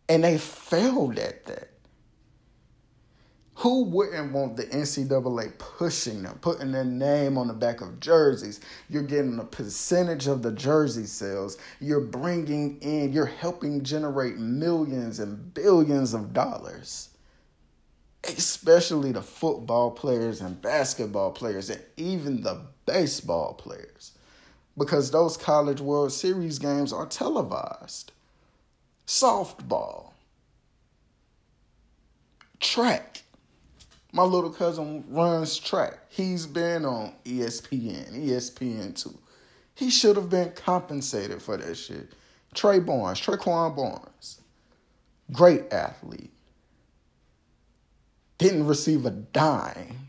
And 0.07 0.23
they 0.23 0.38
failed 0.38 1.17
at 1.17 1.45
that. 1.47 1.69
Who 3.61 3.85
wouldn't 3.85 4.33
want 4.33 4.55
the 4.55 4.65
NCAA 4.65 5.57
pushing 5.57 6.21
them, 6.21 6.37
putting 6.41 6.71
their 6.71 6.85
name 6.85 7.39
on 7.39 7.47
the 7.47 7.55
back 7.55 7.81
of 7.81 7.99
jerseys? 7.99 8.61
You're 8.87 9.01
getting 9.01 9.39
a 9.39 9.43
percentage 9.43 10.27
of 10.27 10.43
the 10.43 10.51
jersey 10.51 11.07
sales. 11.07 11.57
You're 11.79 12.01
bringing 12.01 12.77
in, 12.81 13.11
you're 13.11 13.25
helping 13.25 13.81
generate 13.81 14.37
millions 14.37 15.19
and 15.19 15.55
billions 15.55 16.13
of 16.13 16.33
dollars. 16.33 17.09
Especially 18.23 19.11
the 19.11 19.23
football 19.23 19.89
players 19.89 20.39
and 20.39 20.61
basketball 20.61 21.31
players 21.31 21.71
and 21.71 21.81
even 21.95 22.43
the 22.43 22.61
baseball 22.85 23.55
players. 23.55 24.11
Because 24.77 25.09
those 25.09 25.35
College 25.35 25.81
World 25.81 26.11
Series 26.11 26.59
games 26.59 26.93
are 26.93 27.07
televised. 27.07 28.11
Softball, 29.07 30.11
track 32.59 33.23
my 34.17 34.23
little 34.23 34.49
cousin 34.49 35.03
runs 35.10 35.60
track. 35.60 35.99
He's 36.10 36.47
been 36.47 36.86
on 36.86 37.13
ESPN, 37.23 38.25
ESPN2. 38.25 39.15
He 39.75 39.91
should 39.91 40.15
have 40.15 40.27
been 40.27 40.53
compensated 40.53 41.39
for 41.39 41.56
that 41.56 41.75
shit. 41.75 42.13
Trey 42.56 42.80
Barnes, 42.80 43.21
Traquan 43.21 43.75
Barnes, 43.75 44.41
great 45.32 45.71
athlete. 45.71 46.32
Didn't 48.39 48.65
receive 48.65 49.06
a 49.06 49.12
dime 49.12 50.08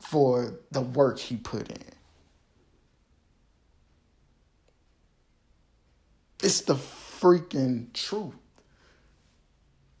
for 0.00 0.58
the 0.72 0.80
work 0.80 1.20
he 1.20 1.36
put 1.36 1.70
in. 1.70 1.84
It's 6.42 6.62
the 6.62 6.74
freaking 6.74 7.92
truth. 7.92 8.34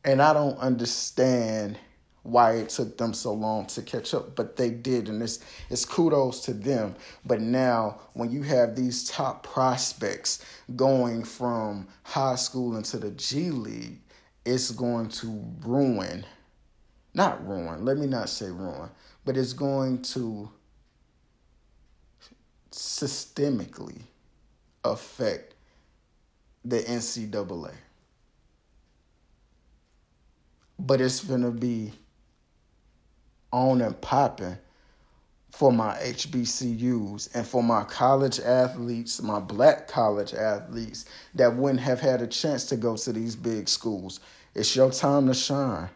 And 0.04 0.20
I 0.20 0.32
don't 0.32 0.58
understand 0.58 1.78
why 2.22 2.52
it 2.52 2.68
took 2.68 2.96
them 2.98 3.12
so 3.12 3.32
long 3.32 3.66
to 3.66 3.82
catch 3.82 4.14
up, 4.14 4.36
but 4.36 4.56
they 4.56 4.70
did, 4.70 5.08
and 5.08 5.22
it's 5.22 5.40
it's 5.70 5.84
kudos 5.84 6.40
to 6.42 6.52
them. 6.54 6.94
But 7.24 7.40
now, 7.40 8.00
when 8.14 8.30
you 8.30 8.42
have 8.42 8.76
these 8.76 9.08
top 9.08 9.42
prospects 9.42 10.44
going 10.76 11.24
from 11.24 11.88
high 12.04 12.36
school 12.36 12.76
into 12.76 12.98
the 12.98 13.10
G 13.10 13.50
League, 13.50 13.98
it's 14.44 14.70
going 14.70 15.08
to 15.08 15.44
ruin, 15.60 16.24
not 17.14 17.46
ruin. 17.46 17.84
Let 17.84 17.98
me 17.98 18.06
not 18.06 18.28
say 18.28 18.46
ruin, 18.50 18.90
but 19.24 19.36
it's 19.36 19.52
going 19.52 20.02
to 20.02 20.48
systemically 22.70 24.02
affect 24.84 25.54
the 26.64 26.78
NCAA. 26.78 27.72
But 30.78 31.00
it's 31.00 31.22
gonna 31.22 31.50
be 31.50 31.92
on 33.52 33.80
and 33.80 34.00
popping 34.00 34.58
for 35.50 35.70
my 35.70 35.94
HBCUs 35.98 37.34
and 37.34 37.46
for 37.46 37.62
my 37.62 37.84
college 37.84 38.40
athletes, 38.40 39.22
my 39.22 39.38
black 39.38 39.86
college 39.86 40.32
athletes 40.32 41.04
that 41.34 41.54
wouldn't 41.54 41.80
have 41.80 42.00
had 42.00 42.22
a 42.22 42.26
chance 42.26 42.64
to 42.66 42.76
go 42.76 42.96
to 42.96 43.12
these 43.12 43.36
big 43.36 43.68
schools. 43.68 44.20
It's 44.54 44.74
your 44.74 44.90
time 44.90 45.26
to 45.28 45.34
shine. 45.34 45.90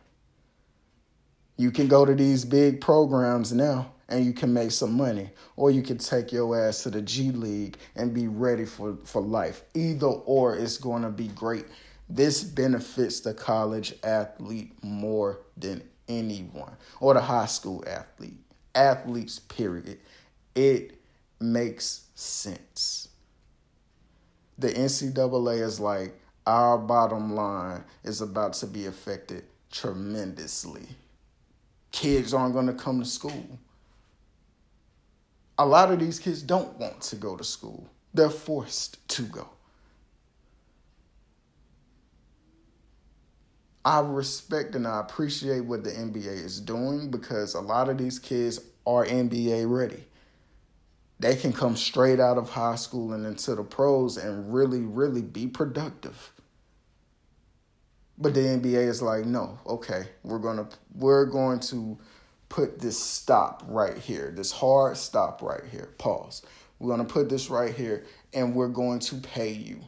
You 1.57 1.71
can 1.71 1.89
go 1.89 2.05
to 2.05 2.15
these 2.15 2.45
big 2.45 2.83
programs 2.83 3.53
now 3.53 3.93
and 4.09 4.25
you 4.25 4.33
can 4.33 4.53
make 4.53 4.71
some 4.71 4.93
money, 4.93 5.31
or 5.57 5.71
you 5.71 5.83
can 5.83 5.99
take 5.99 6.31
your 6.31 6.57
ass 6.57 6.85
to 6.85 6.91
the 6.91 7.03
G 7.03 7.33
League 7.33 7.77
and 7.97 8.15
be 8.15 8.29
ready 8.29 8.65
for, 8.65 8.97
for 9.05 9.21
life. 9.21 9.63
Either 9.75 10.07
or 10.07 10.55
is 10.55 10.79
going 10.79 11.03
to 11.03 11.11
be 11.11 11.29
great. 11.29 11.65
This 12.09 12.45
benefits 12.45 13.21
the 13.21 13.35
college 13.35 13.95
athlete 14.05 14.73
more 14.85 15.41
than 15.57 15.83
anyone 16.09 16.77
or 17.01 17.15
the 17.15 17.21
high 17.21 17.47
school 17.47 17.85
athlete, 17.87 18.41
athletes, 18.75 19.39
period. 19.39 19.99
It 20.55 20.99
makes 21.41 22.05
sense. 22.15 23.09
the 24.59 24.69
NCAA 24.69 25.61
is 25.63 25.81
like, 25.81 26.15
our 26.47 26.79
bottom 26.79 27.35
line 27.35 27.85
is 28.05 28.21
about 28.21 28.53
to 28.55 28.67
be 28.67 28.87
affected 28.87 29.45
tremendously. 29.71 30.87
Kids 31.93 32.33
aren't 32.35 32.55
going 32.55 32.67
to 32.69 32.73
come 32.75 33.01
to 33.01 33.07
school. 33.07 33.59
A 35.59 35.67
lot 35.67 35.91
of 35.91 35.99
these 36.01 36.19
kids 36.19 36.43
don't 36.43 36.79
want 36.79 37.01
to 37.03 37.17
go 37.17 37.37
to 37.37 37.45
school, 37.45 37.89
they're 38.15 38.31
forced 38.31 39.07
to 39.09 39.23
go. 39.23 39.49
I 43.87 44.01
respect 44.01 44.75
and 44.75 44.85
I 44.85 44.99
appreciate 44.99 45.61
what 45.61 45.85
the 45.85 45.93
NBA 45.93 46.45
is 46.45 46.61
doing 46.61 47.09
because 47.09 47.55
a 47.55 47.61
lot 47.61 47.89
of 47.89 47.99
these 47.99 48.19
kids 48.19 48.59
are 48.85 49.07
NBA 49.07 49.71
ready. 49.71 50.03
They 51.21 51.37
can 51.37 51.53
come 51.53 51.77
straight 51.77 52.19
out 52.19 52.37
of 52.37 52.51
high 52.51 52.75
school 52.75 53.13
and 53.13 53.25
into 53.25 53.55
the 53.55 53.63
pros 53.63 54.17
and 54.17 54.53
really, 54.53 54.81
really 54.81 55.23
be 55.23 55.47
productive. 55.47 56.33
But 58.19 58.35
the 58.35 58.41
NBA 58.41 58.89
is 58.89 59.03
like, 59.03 59.25
no, 59.25 59.61
okay, 59.65 60.09
we're 60.25 60.41
gonna 60.41 60.69
we're 60.97 61.27
going 61.27 61.61
to 61.61 61.97
put 62.49 62.81
this 62.81 63.01
stop 63.01 63.63
right 63.69 63.97
here, 63.97 64.33
this 64.35 64.51
hard 64.51 64.97
stop 64.97 65.43
right 65.43 65.65
here. 65.71 65.91
Pause. 65.99 66.45
We're 66.81 66.91
gonna 66.91 67.05
put 67.09 67.29
this 67.29 67.51
right 67.51 67.73
here, 67.73 68.05
and 68.35 68.53
we're 68.53 68.67
going 68.67 68.99
to 68.99 69.15
pay 69.19 69.53
you 69.53 69.87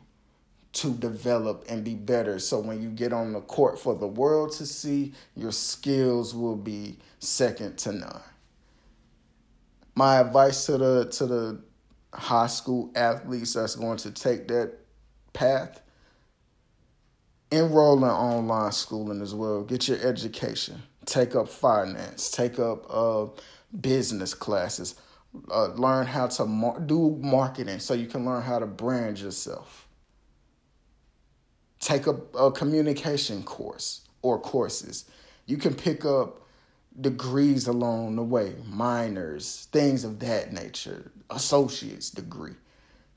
to 0.75 0.93
develop 0.93 1.65
and 1.69 1.85
be 1.85 1.95
better. 1.95 2.39
So 2.39 2.61
when 2.61 2.83
you 2.83 2.91
get 2.91 3.13
on 3.13 3.33
the 3.33 3.41
court 3.41 3.79
for 3.79 3.95
the 3.95 4.07
world 4.07 4.53
to 4.53 4.67
see, 4.67 5.13
your 5.35 5.53
skills 5.53 6.35
will 6.35 6.57
be 6.57 6.99
second 7.19 7.79
to 7.79 7.93
none. 7.93 8.21
My 9.95 10.21
advice 10.21 10.67
to 10.67 10.79
the 10.79 11.05
to 11.07 11.27
the 11.27 11.61
high 12.13 12.47
school 12.47 12.91
athletes 12.95 13.55
that's 13.55 13.75
going 13.75 13.99
to 13.99 14.11
take 14.11 14.49
that 14.49 14.75
path 15.33 15.81
enroll 17.51 17.99
in 18.05 18.11
online 18.11 18.73
schooling 18.73 19.23
as 19.23 19.35
well. 19.35 19.63
Get 19.63 19.89
your 19.89 19.99
education. 19.99 20.83
Take 21.07 21.35
up 21.35 21.49
finance. 21.49 22.31
Take 22.31 22.59
up 22.59 22.87
uh, 22.91 23.27
business 23.81 24.35
classes. 24.35 24.95
Uh, 25.51 25.69
learn 25.69 26.07
how 26.07 26.27
to 26.27 26.47
mar- 26.47 26.81
do 26.81 27.19
marketing 27.21 27.79
so 27.79 27.95
you 27.95 28.07
can 28.07 28.25
learn 28.25 28.43
how 28.43 28.59
to 28.59 28.67
brand 28.67 29.19
yourself 29.19 29.88
take 31.81 32.07
a, 32.07 32.17
a 32.39 32.53
communication 32.53 33.43
course 33.43 34.03
or 34.23 34.39
courses. 34.39 35.05
You 35.47 35.57
can 35.57 35.75
pick 35.75 36.05
up 36.05 36.43
degrees 37.01 37.69
along 37.69 38.17
the 38.17 38.23
way, 38.23 38.55
minors, 38.67 39.69
things 39.73 40.05
of 40.05 40.19
that 40.21 40.53
nature, 40.53 41.13
associate's 41.31 42.11
degree. 42.11 42.55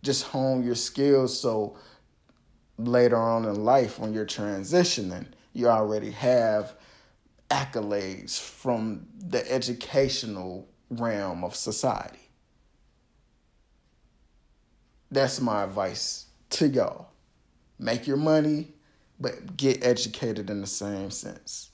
Just 0.03 0.23
hone 0.23 0.63
your 0.63 0.75
skills 0.75 1.39
so 1.39 1.77
later 2.77 3.17
on 3.17 3.45
in 3.45 3.63
life 3.63 3.99
when 3.99 4.13
you're 4.13 4.25
transitioning, 4.25 5.25
you 5.53 5.67
already 5.67 6.11
have 6.11 6.73
accolades 7.49 8.39
from 8.39 9.05
the 9.17 9.49
educational 9.51 10.67
realm 10.89 11.43
of 11.43 11.55
society. 11.55 12.17
That's 15.11 15.41
my 15.41 15.63
advice 15.63 16.27
to 16.51 16.67
y'all 16.69 17.10
make 17.81 18.07
your 18.07 18.17
money, 18.17 18.67
but 19.19 19.57
get 19.57 19.83
educated 19.83 20.49
in 20.49 20.61
the 20.61 20.67
same 20.67 21.11
sense. 21.11 21.71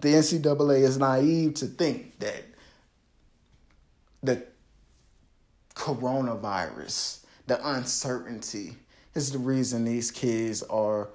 The 0.00 0.08
NCAA 0.08 0.82
is 0.82 0.98
naive 0.98 1.54
to 1.54 1.66
think 1.66 2.18
that 2.18 2.44
the 4.22 4.44
coronavirus, 5.74 7.24
the 7.46 7.66
uncertainty, 7.68 8.76
is 9.14 9.32
the 9.32 9.38
reason 9.38 9.84
these 9.84 10.10
kids 10.10 10.62
are 10.64 11.10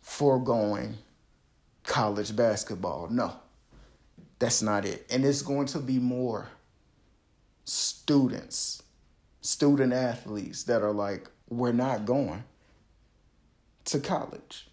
foregoing 0.00 0.96
college 1.84 2.34
basketball. 2.34 3.08
No, 3.10 3.34
that's 4.38 4.62
not 4.62 4.84
it. 4.84 5.06
And 5.10 5.24
it's 5.24 5.42
going 5.42 5.66
to 5.66 5.78
be 5.78 5.98
more 5.98 6.48
students, 7.64 8.82
student 9.40 9.92
athletes 9.92 10.64
that 10.64 10.82
are 10.82 10.92
like, 10.92 11.28
we're 11.48 11.72
not 11.72 12.04
going 12.04 12.44
to 13.86 14.00
college. 14.00 14.68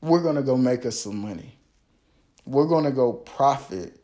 We're 0.00 0.22
going 0.22 0.36
to 0.36 0.42
go 0.42 0.56
make 0.56 0.86
us 0.86 1.00
some 1.00 1.16
money. 1.16 1.58
We're 2.44 2.66
going 2.66 2.84
to 2.84 2.90
go 2.90 3.12
profit 3.12 4.00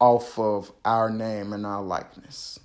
off 0.00 0.38
of 0.38 0.72
our 0.84 1.10
name 1.10 1.52
and 1.52 1.66
our 1.66 1.82
likeness. 1.82 2.58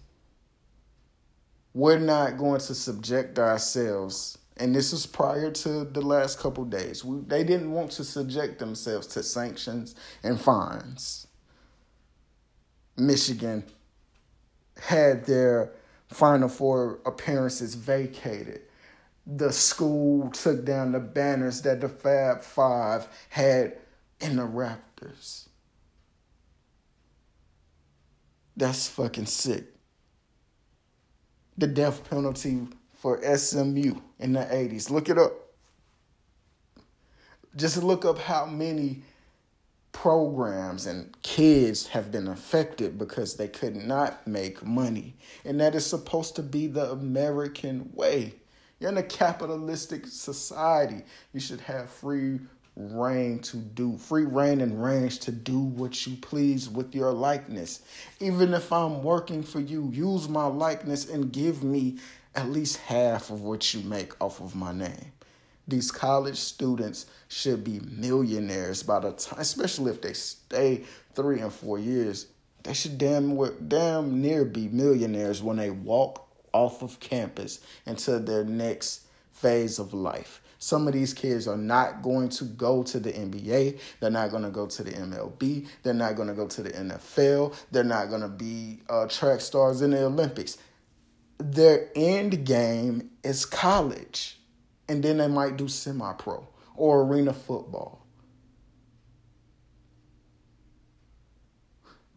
We're 1.73 1.99
not 1.99 2.37
going 2.37 2.59
to 2.61 2.75
subject 2.75 3.39
ourselves, 3.39 4.37
and 4.57 4.75
this 4.75 4.93
is 4.93 5.05
prior 5.05 5.49
to 5.51 5.85
the 5.85 6.01
last 6.01 6.39
couple 6.39 6.65
days. 6.65 7.03
We, 7.03 7.21
they 7.21 7.43
didn't 7.43 7.71
want 7.71 7.91
to 7.93 8.03
subject 8.03 8.59
themselves 8.59 9.07
to 9.07 9.23
sanctions 9.23 9.95
and 10.21 10.39
fines. 10.39 11.27
Michigan 12.95 13.63
had 14.79 15.25
their 15.25 15.71
Final 16.13 16.49
Four 16.49 16.99
appearances 17.05 17.75
vacated. 17.75 18.61
The 19.25 19.51
school 19.51 20.29
took 20.31 20.65
down 20.65 20.91
the 20.91 20.99
banners 20.99 21.61
that 21.61 21.81
the 21.81 21.89
Fab 21.89 22.41
Five 22.41 23.07
had 23.29 23.77
in 24.19 24.35
the 24.35 24.43
Raptors. 24.43 25.47
That's 28.55 28.87
fucking 28.89 29.25
sick. 29.25 29.65
The 31.57 31.67
death 31.67 32.09
penalty 32.09 32.67
for 32.93 33.21
SMU 33.37 33.95
in 34.19 34.33
the 34.33 34.39
80s. 34.39 34.89
Look 34.89 35.09
it 35.09 35.17
up. 35.17 35.33
Just 37.55 37.81
look 37.83 38.05
up 38.05 38.17
how 38.17 38.45
many 38.45 39.03
programs 39.93 40.85
and 40.85 41.15
kids 41.21 41.87
have 41.87 42.11
been 42.11 42.27
affected 42.27 42.97
because 42.97 43.35
they 43.35 43.47
could 43.47 43.75
not 43.75 44.27
make 44.27 44.65
money. 44.65 45.15
And 45.45 45.61
that 45.61 45.75
is 45.75 45.85
supposed 45.85 46.35
to 46.35 46.43
be 46.43 46.67
the 46.67 46.91
American 46.91 47.89
way. 47.93 48.33
You're 48.79 48.91
in 48.91 48.97
a 48.97 49.03
capitalistic 49.03 50.05
society. 50.07 51.03
You 51.31 51.39
should 51.39 51.61
have 51.61 51.89
free 51.89 52.41
reign 52.75 53.39
to 53.39 53.57
do, 53.57 53.97
free 53.97 54.25
reign 54.25 54.59
and 54.59 54.83
range 54.83 55.19
to 55.19 55.31
do 55.31 55.59
what 55.59 56.05
you 56.05 56.17
please 56.17 56.67
with 56.67 56.93
your 56.93 57.13
likeness. 57.13 57.81
Even 58.19 58.53
if 58.53 58.73
I'm 58.73 59.03
working 59.03 59.41
for 59.41 59.61
you, 59.61 59.89
use 59.93 60.27
my 60.27 60.47
likeness 60.47 61.09
and 61.09 61.31
give 61.31 61.63
me 61.63 61.99
at 62.35 62.49
least 62.49 62.77
half 62.77 63.29
of 63.29 63.41
what 63.41 63.73
you 63.73 63.81
make 63.83 64.19
off 64.21 64.41
of 64.41 64.53
my 64.55 64.73
name. 64.73 65.12
These 65.67 65.91
college 65.91 66.37
students 66.37 67.05
should 67.29 67.63
be 67.63 67.79
millionaires 67.79 68.83
by 68.83 68.99
the 68.99 69.11
time, 69.13 69.39
especially 69.39 69.91
if 69.91 70.01
they 70.01 70.13
stay 70.13 70.83
three 71.15 71.39
and 71.39 71.53
four 71.53 71.79
years. 71.79 72.27
They 72.63 72.73
should 72.73 72.97
damn 72.97 73.37
damn 73.67 74.21
near 74.21 74.45
be 74.45 74.67
millionaires 74.67 75.41
when 75.41 75.57
they 75.57 75.69
walk 75.69 76.27
off 76.53 76.81
of 76.81 76.99
campus 76.99 77.59
into 77.85 78.19
their 78.19 78.43
next 78.43 79.05
phase 79.31 79.79
of 79.79 79.93
life. 79.93 80.41
Some 80.59 80.87
of 80.87 80.93
these 80.93 81.13
kids 81.13 81.45
are 81.47 81.57
not 81.57 82.01
going 82.01 82.29
to 82.29 82.45
go 82.45 82.83
to 82.83 82.99
the 82.99 83.11
NBA. 83.11 83.79
They're 83.99 84.09
not 84.09 84.31
going 84.31 84.43
to 84.43 84.49
go 84.49 84.65
to 84.65 84.83
the 84.83 84.91
MLB. 84.91 85.67
They're 85.83 85.93
not 85.93 86.15
going 86.15 86.29
to 86.29 86.33
go 86.33 86.47
to 86.47 86.63
the 86.63 86.69
NFL. 86.69 87.53
They're 87.71 87.83
not 87.83 88.07
going 88.07 88.21
to 88.21 88.29
be 88.29 88.79
uh, 88.87 89.07
track 89.07 89.41
stars 89.41 89.81
in 89.81 89.91
the 89.91 90.05
Olympics. 90.05 90.57
Their 91.37 91.89
end 91.95 92.45
game 92.45 93.09
is 93.23 93.45
college 93.45 94.39
and 94.87 95.03
then 95.03 95.17
they 95.17 95.27
might 95.27 95.57
do 95.57 95.67
semi 95.67 96.11
pro 96.13 96.47
or 96.75 97.03
arena 97.03 97.33
football. 97.33 98.05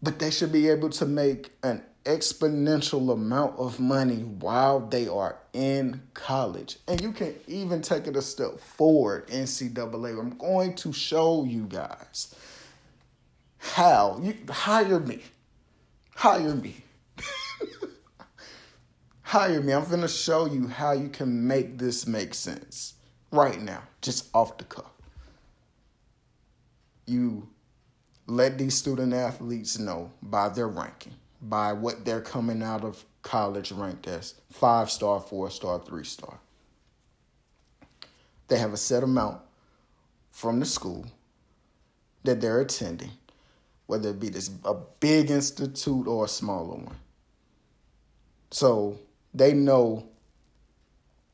But 0.03 0.19
they 0.19 0.31
should 0.31 0.53
be 0.53 0.69
able 0.69 0.91
to 0.91 1.07
make 1.07 1.53
an 1.63 1.83
exponential 2.05 3.13
amount 3.13 3.59
of 3.59 3.81
money 3.81 4.23
while 4.23 4.81
they 4.81 5.09
are 5.09 5.39
in 5.53 6.01
college. 6.15 6.77
And 6.87 7.01
you 7.01 7.13
can 7.13 7.35
even 7.49 7.83
take 7.83 8.07
it 8.07 8.17
a 8.17 8.23
step 8.23 8.61
forward, 8.61 9.27
NCAA. 9.29 10.21
I'm 10.21 10.37
going 10.39 10.75
to 10.77 10.93
show 10.93 11.45
you 11.45 11.65
guys 11.65 12.35
how 13.59 14.21
you 14.23 14.37
hire 14.49 15.01
me. 15.01 15.23
Hire 16.15 16.55
me 16.55 16.86
hire 19.27 19.61
me. 19.61 19.73
I'm 19.73 19.85
going 19.89 20.03
to 20.03 20.09
show 20.09 20.47
you 20.47 20.69
how 20.69 20.93
you 20.93 21.09
can 21.09 21.49
make 21.49 21.79
this 21.79 22.07
make 22.07 22.33
sense 22.33 22.95
right 23.33 23.61
now, 23.61 23.83
just 24.01 24.29
off 24.33 24.57
the 24.57 24.63
cuff. 24.63 24.93
You 27.07 27.49
let 28.29 28.57
these 28.57 28.77
student 28.77 29.13
athletes 29.13 29.81
know 29.81 30.13
by 30.23 30.49
their 30.49 30.69
ranking, 30.69 31.15
by 31.43 31.73
what 31.73 32.05
they're 32.05 32.21
coming 32.21 32.63
out 32.63 32.85
of 32.85 33.05
college 33.23 33.73
ranked 33.73 34.07
as 34.07 34.35
five 34.53 34.93
star, 34.93 35.19
four 35.19 35.51
star, 35.51 35.81
three 35.81 36.05
star. 36.05 36.39
They 38.47 38.59
have 38.59 38.73
a 38.73 38.77
set 38.77 39.03
amount 39.03 39.41
from 40.31 40.61
the 40.61 40.67
school 40.67 41.05
that 42.23 42.41
they're 42.41 42.61
attending, 42.61 43.11
whether 43.87 44.11
it 44.11 44.21
be 44.21 44.29
this 44.29 44.51
a 44.65 44.75
big 45.01 45.33
institute 45.33 46.07
or 46.07 46.27
a 46.27 46.29
smaller 46.29 46.77
one 46.77 46.97
So 48.53 49.01
they 49.37 49.53
know 49.53 50.09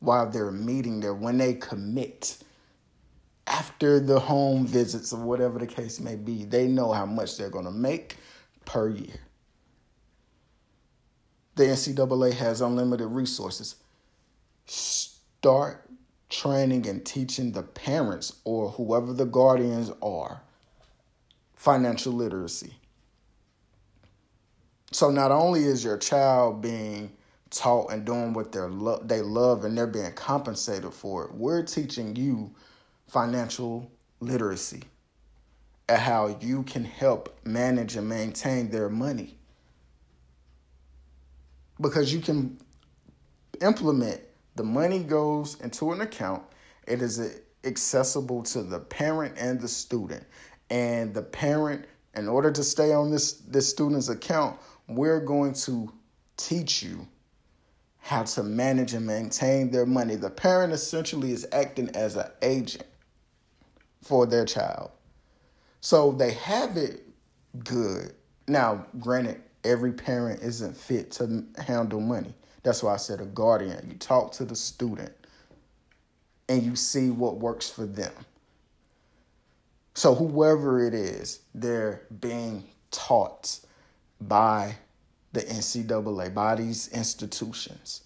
while 0.00 0.28
they're 0.28 0.50
meeting 0.50 1.00
there, 1.00 1.14
when 1.14 1.38
they 1.38 1.54
commit, 1.54 2.38
after 3.46 4.00
the 4.00 4.18
home 4.18 4.66
visits 4.66 5.12
or 5.12 5.22
whatever 5.22 5.58
the 5.58 5.66
case 5.66 6.00
may 6.00 6.16
be, 6.16 6.44
they 6.44 6.66
know 6.66 6.92
how 6.92 7.06
much 7.06 7.36
they're 7.36 7.50
going 7.50 7.64
to 7.64 7.70
make 7.70 8.16
per 8.64 8.88
year. 8.88 9.20
The 11.54 11.64
NCAA 11.64 12.32
has 12.34 12.60
unlimited 12.60 13.08
resources. 13.08 13.76
Start 14.66 15.88
training 16.28 16.88
and 16.88 17.04
teaching 17.04 17.52
the 17.52 17.62
parents 17.62 18.40
or 18.44 18.70
whoever 18.70 19.12
the 19.12 19.26
guardians 19.26 19.92
are 20.02 20.42
financial 21.54 22.12
literacy. 22.12 22.74
So 24.90 25.10
not 25.10 25.30
only 25.30 25.64
is 25.64 25.84
your 25.84 25.98
child 25.98 26.60
being 26.62 27.12
taught 27.52 27.92
and 27.92 28.04
doing 28.04 28.32
what 28.32 28.50
they 28.50 28.60
lo- 28.60 29.02
they 29.04 29.20
love 29.20 29.64
and 29.64 29.76
they're 29.76 29.86
being 29.86 30.12
compensated 30.12 30.92
for 30.92 31.26
it, 31.26 31.34
we're 31.34 31.62
teaching 31.62 32.16
you 32.16 32.54
financial 33.06 33.90
literacy 34.20 34.82
and 35.88 36.00
how 36.00 36.36
you 36.40 36.62
can 36.64 36.84
help 36.84 37.38
manage 37.44 37.96
and 37.96 38.08
maintain 38.08 38.70
their 38.70 38.88
money. 38.88 39.38
Because 41.80 42.12
you 42.12 42.20
can 42.20 42.58
implement 43.60 44.20
the 44.54 44.62
money 44.62 45.00
goes 45.00 45.60
into 45.60 45.92
an 45.92 46.00
account, 46.00 46.42
it 46.86 47.02
is 47.02 47.40
accessible 47.64 48.42
to 48.42 48.62
the 48.62 48.78
parent 48.78 49.34
and 49.38 49.60
the 49.60 49.68
student. 49.68 50.24
And 50.70 51.12
the 51.14 51.22
parent, 51.22 51.86
in 52.14 52.28
order 52.28 52.50
to 52.50 52.64
stay 52.64 52.92
on 52.92 53.10
this, 53.10 53.32
this 53.32 53.68
student's 53.68 54.08
account, 54.08 54.58
we're 54.88 55.20
going 55.20 55.54
to 55.54 55.92
teach 56.36 56.82
you 56.82 57.06
how 58.02 58.24
to 58.24 58.42
manage 58.42 58.94
and 58.94 59.06
maintain 59.06 59.70
their 59.70 59.86
money. 59.86 60.16
The 60.16 60.28
parent 60.28 60.72
essentially 60.72 61.30
is 61.30 61.46
acting 61.52 61.88
as 61.94 62.16
an 62.16 62.28
agent 62.42 62.84
for 64.02 64.26
their 64.26 64.44
child. 64.44 64.90
So 65.80 66.10
they 66.10 66.32
have 66.32 66.76
it 66.76 67.06
good. 67.64 68.12
Now, 68.48 68.84
granted, 68.98 69.40
every 69.62 69.92
parent 69.92 70.42
isn't 70.42 70.76
fit 70.76 71.12
to 71.12 71.44
handle 71.64 72.00
money. 72.00 72.34
That's 72.64 72.82
why 72.82 72.94
I 72.94 72.96
said 72.96 73.20
a 73.20 73.24
guardian. 73.24 73.88
You 73.88 73.96
talk 73.98 74.32
to 74.32 74.44
the 74.44 74.56
student 74.56 75.12
and 76.48 76.60
you 76.60 76.74
see 76.74 77.10
what 77.10 77.38
works 77.38 77.70
for 77.70 77.86
them. 77.86 78.12
So, 79.94 80.14
whoever 80.14 80.84
it 80.84 80.94
is, 80.94 81.40
they're 81.54 82.02
being 82.20 82.64
taught 82.90 83.60
by 84.20 84.74
the 85.32 85.40
NCAA, 85.42 86.32
bodies, 86.34 86.88
institutions 86.92 88.02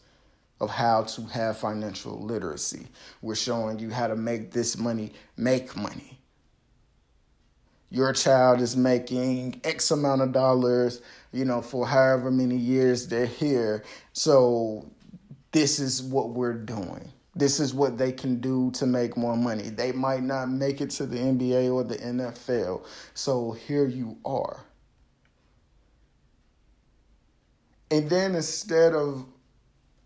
of 0.60 0.70
how 0.70 1.02
to 1.02 1.22
have 1.22 1.58
financial 1.58 2.18
literacy. 2.22 2.86
We're 3.20 3.34
showing 3.34 3.78
you 3.78 3.90
how 3.90 4.06
to 4.06 4.16
make 4.16 4.52
this 4.52 4.78
money 4.78 5.12
make 5.36 5.76
money. 5.76 6.18
Your 7.90 8.12
child 8.12 8.60
is 8.60 8.76
making 8.76 9.60
X 9.64 9.90
amount 9.90 10.22
of 10.22 10.32
dollars, 10.32 11.02
you 11.32 11.44
know, 11.44 11.62
for 11.62 11.86
however 11.86 12.30
many 12.30 12.56
years 12.56 13.06
they're 13.06 13.26
here. 13.26 13.84
So, 14.12 14.90
this 15.52 15.78
is 15.78 16.02
what 16.02 16.30
we're 16.30 16.52
doing. 16.52 17.12
This 17.36 17.60
is 17.60 17.72
what 17.72 17.96
they 17.96 18.12
can 18.12 18.40
do 18.40 18.70
to 18.72 18.86
make 18.86 19.16
more 19.16 19.36
money. 19.36 19.68
They 19.68 19.92
might 19.92 20.22
not 20.22 20.50
make 20.50 20.80
it 20.80 20.90
to 20.90 21.06
the 21.06 21.18
NBA 21.18 21.72
or 21.72 21.84
the 21.84 21.96
NFL. 21.96 22.84
So, 23.14 23.52
here 23.52 23.86
you 23.86 24.18
are. 24.24 24.64
And 27.90 28.10
then 28.10 28.34
instead 28.34 28.94
of 28.94 29.26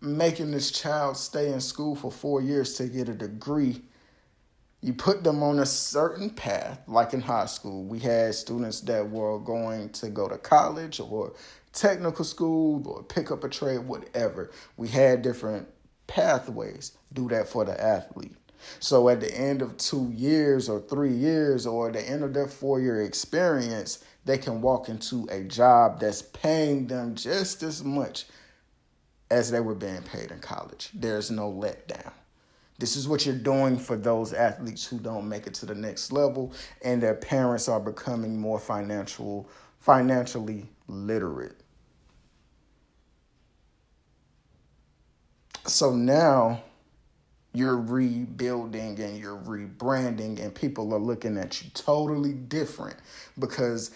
making 0.01 0.51
this 0.51 0.71
child 0.71 1.17
stay 1.17 1.51
in 1.51 1.61
school 1.61 1.95
for 1.95 2.11
four 2.11 2.41
years 2.41 2.75
to 2.75 2.87
get 2.87 3.09
a 3.09 3.13
degree, 3.13 3.81
you 4.81 4.93
put 4.93 5.23
them 5.23 5.43
on 5.43 5.59
a 5.59 5.65
certain 5.65 6.29
path, 6.31 6.81
like 6.87 7.13
in 7.13 7.21
high 7.21 7.45
school. 7.45 7.83
We 7.83 7.99
had 7.99 8.33
students 8.33 8.81
that 8.81 9.09
were 9.09 9.39
going 9.39 9.89
to 9.89 10.09
go 10.09 10.27
to 10.27 10.37
college 10.37 10.99
or 10.99 11.33
technical 11.71 12.25
school 12.25 12.87
or 12.87 13.03
pick 13.03 13.31
up 13.31 13.43
a 13.43 13.49
trade, 13.49 13.79
whatever. 13.79 14.51
We 14.77 14.87
had 14.87 15.21
different 15.21 15.67
pathways. 16.07 16.93
Do 17.13 17.29
that 17.29 17.47
for 17.47 17.63
the 17.63 17.79
athlete. 17.81 18.35
So 18.79 19.09
at 19.09 19.21
the 19.21 19.35
end 19.35 19.61
of 19.61 19.77
two 19.77 20.11
years 20.15 20.69
or 20.69 20.81
three 20.81 21.13
years 21.13 21.65
or 21.65 21.91
the 21.91 22.01
end 22.01 22.23
of 22.23 22.33
their 22.33 22.47
four 22.47 22.79
year 22.79 23.01
experience, 23.03 24.03
they 24.25 24.37
can 24.37 24.61
walk 24.61 24.89
into 24.89 25.27
a 25.31 25.43
job 25.43 25.99
that's 25.99 26.21
paying 26.21 26.87
them 26.87 27.15
just 27.15 27.63
as 27.63 27.83
much 27.83 28.25
as 29.29 29.49
they 29.49 29.59
were 29.59 29.75
being 29.75 30.03
paid 30.03 30.31
in 30.31 30.39
college. 30.39 30.89
There's 30.93 31.31
no 31.31 31.51
letdown. 31.51 32.11
This 32.77 32.95
is 32.95 33.07
what 33.07 33.25
you're 33.25 33.35
doing 33.35 33.77
for 33.77 33.95
those 33.95 34.33
athletes 34.33 34.85
who 34.85 34.99
don't 34.99 35.29
make 35.29 35.45
it 35.45 35.53
to 35.55 35.65
the 35.65 35.75
next 35.75 36.11
level 36.11 36.51
and 36.83 37.01
their 37.01 37.13
parents 37.13 37.67
are 37.69 37.79
becoming 37.79 38.39
more 38.39 38.59
financial 38.59 39.47
financially 39.79 40.65
literate. 40.87 41.61
So 45.65 45.95
now 45.95 46.63
you're 47.53 47.77
rebuilding 47.77 48.99
and 48.99 49.17
you're 49.17 49.37
rebranding 49.37 50.39
and 50.39 50.53
people 50.53 50.93
are 50.93 50.99
looking 50.99 51.37
at 51.37 51.61
you 51.61 51.69
totally 51.73 52.33
different 52.33 52.95
because 53.37 53.91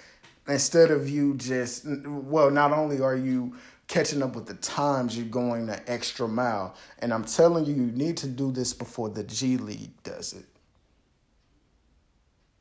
instead 0.47 0.91
of 0.91 1.09
you 1.09 1.35
just 1.35 1.85
well 2.05 2.51
not 2.51 2.71
only 2.71 3.01
are 3.01 3.15
you 3.15 3.55
catching 3.87 4.23
up 4.23 4.35
with 4.35 4.47
the 4.47 4.55
times 4.55 5.17
you're 5.17 5.27
going 5.27 5.65
the 5.67 5.91
extra 5.91 6.27
mile. 6.27 6.75
And 6.99 7.13
i'm 7.13 7.25
telling 7.25 7.65
you 7.65 7.73
you 7.73 7.91
need 7.91 8.17
to 8.17 8.27
do 8.27 8.51
this 8.51 8.73
before 8.73 9.09
the 9.09 9.23
g 9.23 9.57
league 9.57 10.01
does 10.03 10.33
it. 10.33 10.45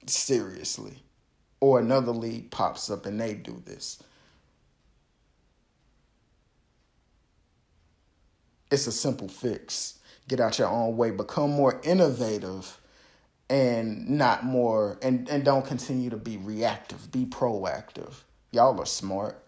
Seriously. 0.06 1.02
Or 1.60 1.80
another 1.80 2.12
league 2.12 2.50
pops 2.50 2.90
up 2.90 3.06
and 3.06 3.18
they 3.18 3.34
do 3.34 3.62
this. 3.64 4.02
It's 8.70 8.86
a 8.86 8.92
simple 8.92 9.28
fix. 9.28 9.98
Get 10.28 10.40
out 10.40 10.58
your 10.58 10.68
own 10.68 10.96
way. 10.96 11.10
Become 11.10 11.52
more 11.52 11.80
innovative 11.84 12.78
and 13.50 14.08
not 14.08 14.44
more 14.44 14.98
and 15.02 15.28
and 15.28 15.44
don't 15.44 15.66
continue 15.66 16.10
to 16.10 16.16
be 16.16 16.36
reactive. 16.38 17.10
Be 17.12 17.26
proactive. 17.26 18.14
Y'all 18.50 18.78
are 18.80 18.86
smart. 18.86 19.42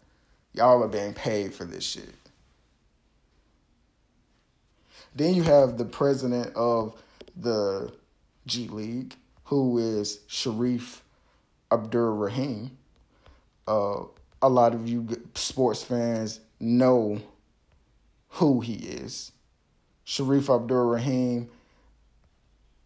Y'all 0.52 0.82
are 0.82 0.88
being 0.88 1.14
paid 1.14 1.54
for 1.54 1.64
this 1.64 1.84
shit. 1.84 2.14
Then 5.14 5.34
you 5.34 5.42
have 5.44 5.78
the 5.78 5.84
president 5.84 6.54
of 6.54 7.00
the 7.36 7.92
G 8.46 8.68
League 8.68 9.14
who 9.44 9.78
is 9.78 10.20
Shareef 10.28 11.00
Abdur-Rahim 11.70 12.76
uh, 13.66 14.02
a 14.42 14.48
lot 14.48 14.74
of 14.74 14.88
you 14.88 15.06
sports 15.34 15.82
fans 15.82 16.40
know 16.60 17.20
who 18.28 18.60
he 18.60 18.74
is. 18.74 19.32
Shareef 20.06 20.54
Abdur-Rahim 20.54 21.48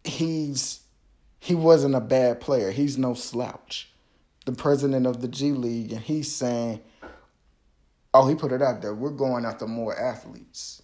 he's 0.04 0.80
he 1.40 1.54
wasn't 1.54 1.94
a 1.94 2.00
bad 2.00 2.40
player. 2.40 2.70
He's 2.70 2.98
no 2.98 3.14
slouch. 3.14 3.90
The 4.44 4.52
president 4.52 5.06
of 5.06 5.20
the 5.20 5.28
G 5.28 5.52
League, 5.52 5.92
and 5.92 6.02
he's 6.02 6.30
saying, 6.30 6.80
oh, 8.14 8.28
he 8.28 8.34
put 8.34 8.52
it 8.52 8.62
out 8.62 8.82
there. 8.82 8.94
We're 8.94 9.10
going 9.10 9.44
after 9.44 9.66
more 9.66 9.98
athletes. 9.98 10.82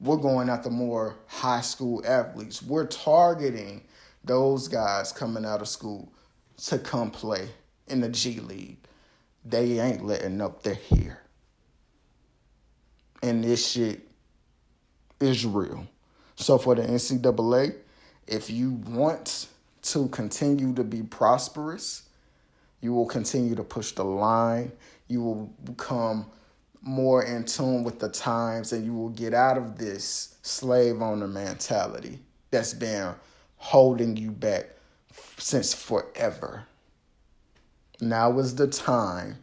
We're 0.00 0.16
going 0.16 0.48
after 0.48 0.70
more 0.70 1.16
high 1.26 1.60
school 1.60 2.02
athletes. 2.06 2.62
We're 2.62 2.86
targeting 2.86 3.84
those 4.24 4.68
guys 4.68 5.12
coming 5.12 5.44
out 5.44 5.60
of 5.60 5.68
school 5.68 6.12
to 6.64 6.78
come 6.78 7.10
play 7.10 7.48
in 7.86 8.00
the 8.00 8.08
G 8.08 8.40
League. 8.40 8.78
They 9.44 9.80
ain't 9.80 10.04
letting 10.04 10.40
up. 10.40 10.62
They're 10.62 10.74
here. 10.74 11.20
And 13.22 13.42
this 13.42 13.66
shit 13.66 14.08
is 15.20 15.44
real. 15.46 15.86
So 16.36 16.58
for 16.58 16.74
the 16.74 16.82
NCAA, 16.82 17.74
if 18.26 18.50
you 18.50 18.72
want 18.72 19.48
to 19.92 20.08
continue 20.08 20.74
to 20.74 20.84
be 20.84 21.02
prosperous. 21.02 22.02
You 22.80 22.92
will 22.92 23.06
continue 23.06 23.54
to 23.54 23.64
push 23.64 23.92
the 23.92 24.04
line. 24.04 24.72
You 25.08 25.22
will 25.22 25.46
become 25.64 26.26
more 26.80 27.24
in 27.24 27.44
tune 27.44 27.82
with 27.82 27.98
the 27.98 28.08
times 28.08 28.72
and 28.72 28.84
you 28.84 28.94
will 28.94 29.08
get 29.08 29.34
out 29.34 29.58
of 29.58 29.78
this 29.78 30.36
slave 30.42 31.02
owner 31.02 31.26
mentality 31.26 32.18
that's 32.50 32.72
been 32.72 33.14
holding 33.56 34.16
you 34.16 34.30
back 34.30 34.70
since 35.38 35.74
forever. 35.74 36.64
Now 38.00 38.38
is 38.38 38.54
the 38.54 38.68
time 38.68 39.38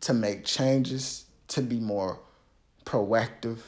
to 0.00 0.14
make 0.14 0.44
changes, 0.44 1.26
to 1.48 1.60
be 1.60 1.78
more 1.78 2.18
proactive, 2.84 3.58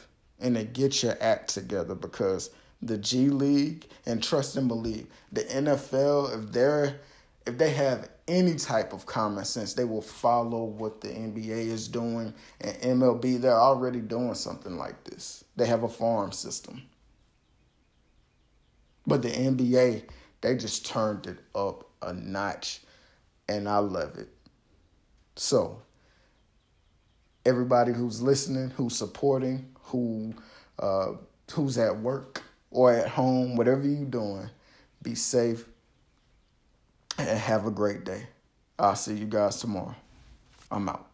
and 0.41 0.55
to 0.57 0.65
get 0.65 1.03
your 1.03 1.17
act 1.21 1.51
together 1.51 1.95
because 1.95 2.51
the 2.83 2.99
G 2.99 3.29
League, 3.29 3.87
and 4.05 4.23
trust 4.23 4.57
and 4.57 4.69
believe 4.69 5.07
the 5.33 5.43
NFL, 5.43 6.39
if 6.39 6.53
they're 6.53 7.01
if 7.47 7.59
they 7.59 7.71
have 7.71 8.09
any 8.27 8.57
type 8.57 8.93
of 8.93 9.07
common 9.07 9.45
sense, 9.45 9.75
they 9.75 9.85
will 9.85 10.03
follow 10.03 10.65
what 10.65 11.01
the 11.01 11.09
NBA 11.09 11.69
is 11.69 11.87
doing 11.87 12.35
and 12.61 12.77
MLB. 12.79 13.41
They're 13.41 13.53
already 13.53 14.01
doing 14.01 14.35
something 14.35 14.77
like 14.77 15.05
this. 15.05 15.45
They 15.55 15.67
have 15.67 15.85
a 15.85 15.89
farm 15.89 16.33
system. 16.33 16.83
But 19.07 19.23
the 19.23 19.31
NBA, 19.31 20.03
they 20.41 20.57
just 20.57 20.87
turned 20.87 21.27
it 21.27 21.39
up 21.55 21.89
a 22.03 22.13
notch, 22.13 22.81
and 23.49 23.69
I 23.69 23.79
love 23.79 24.17
it. 24.19 24.29
So, 25.37 25.83
everybody 27.45 27.93
who's 27.93 28.21
listening, 28.21 28.71
who's 28.71 28.97
supporting, 28.97 29.67
who 29.83 30.35
uh, 30.81 31.13
who's 31.53 31.79
at 31.79 32.01
work 32.01 32.43
or 32.77 32.93
at 32.93 33.09
home, 33.09 33.57
whatever 33.57 33.89
you're 33.89 34.05
doing, 34.05 34.51
be 35.03 35.15
safe 35.15 35.65
and 37.19 37.39
have 37.39 37.67
a 37.67 37.71
great 37.71 38.05
day. 38.05 38.27
I'll 38.79 38.95
see 38.95 39.15
you 39.15 39.25
guys 39.25 39.59
tomorrow. 39.59 39.95
I'm 40.71 40.87
out. 40.91 41.09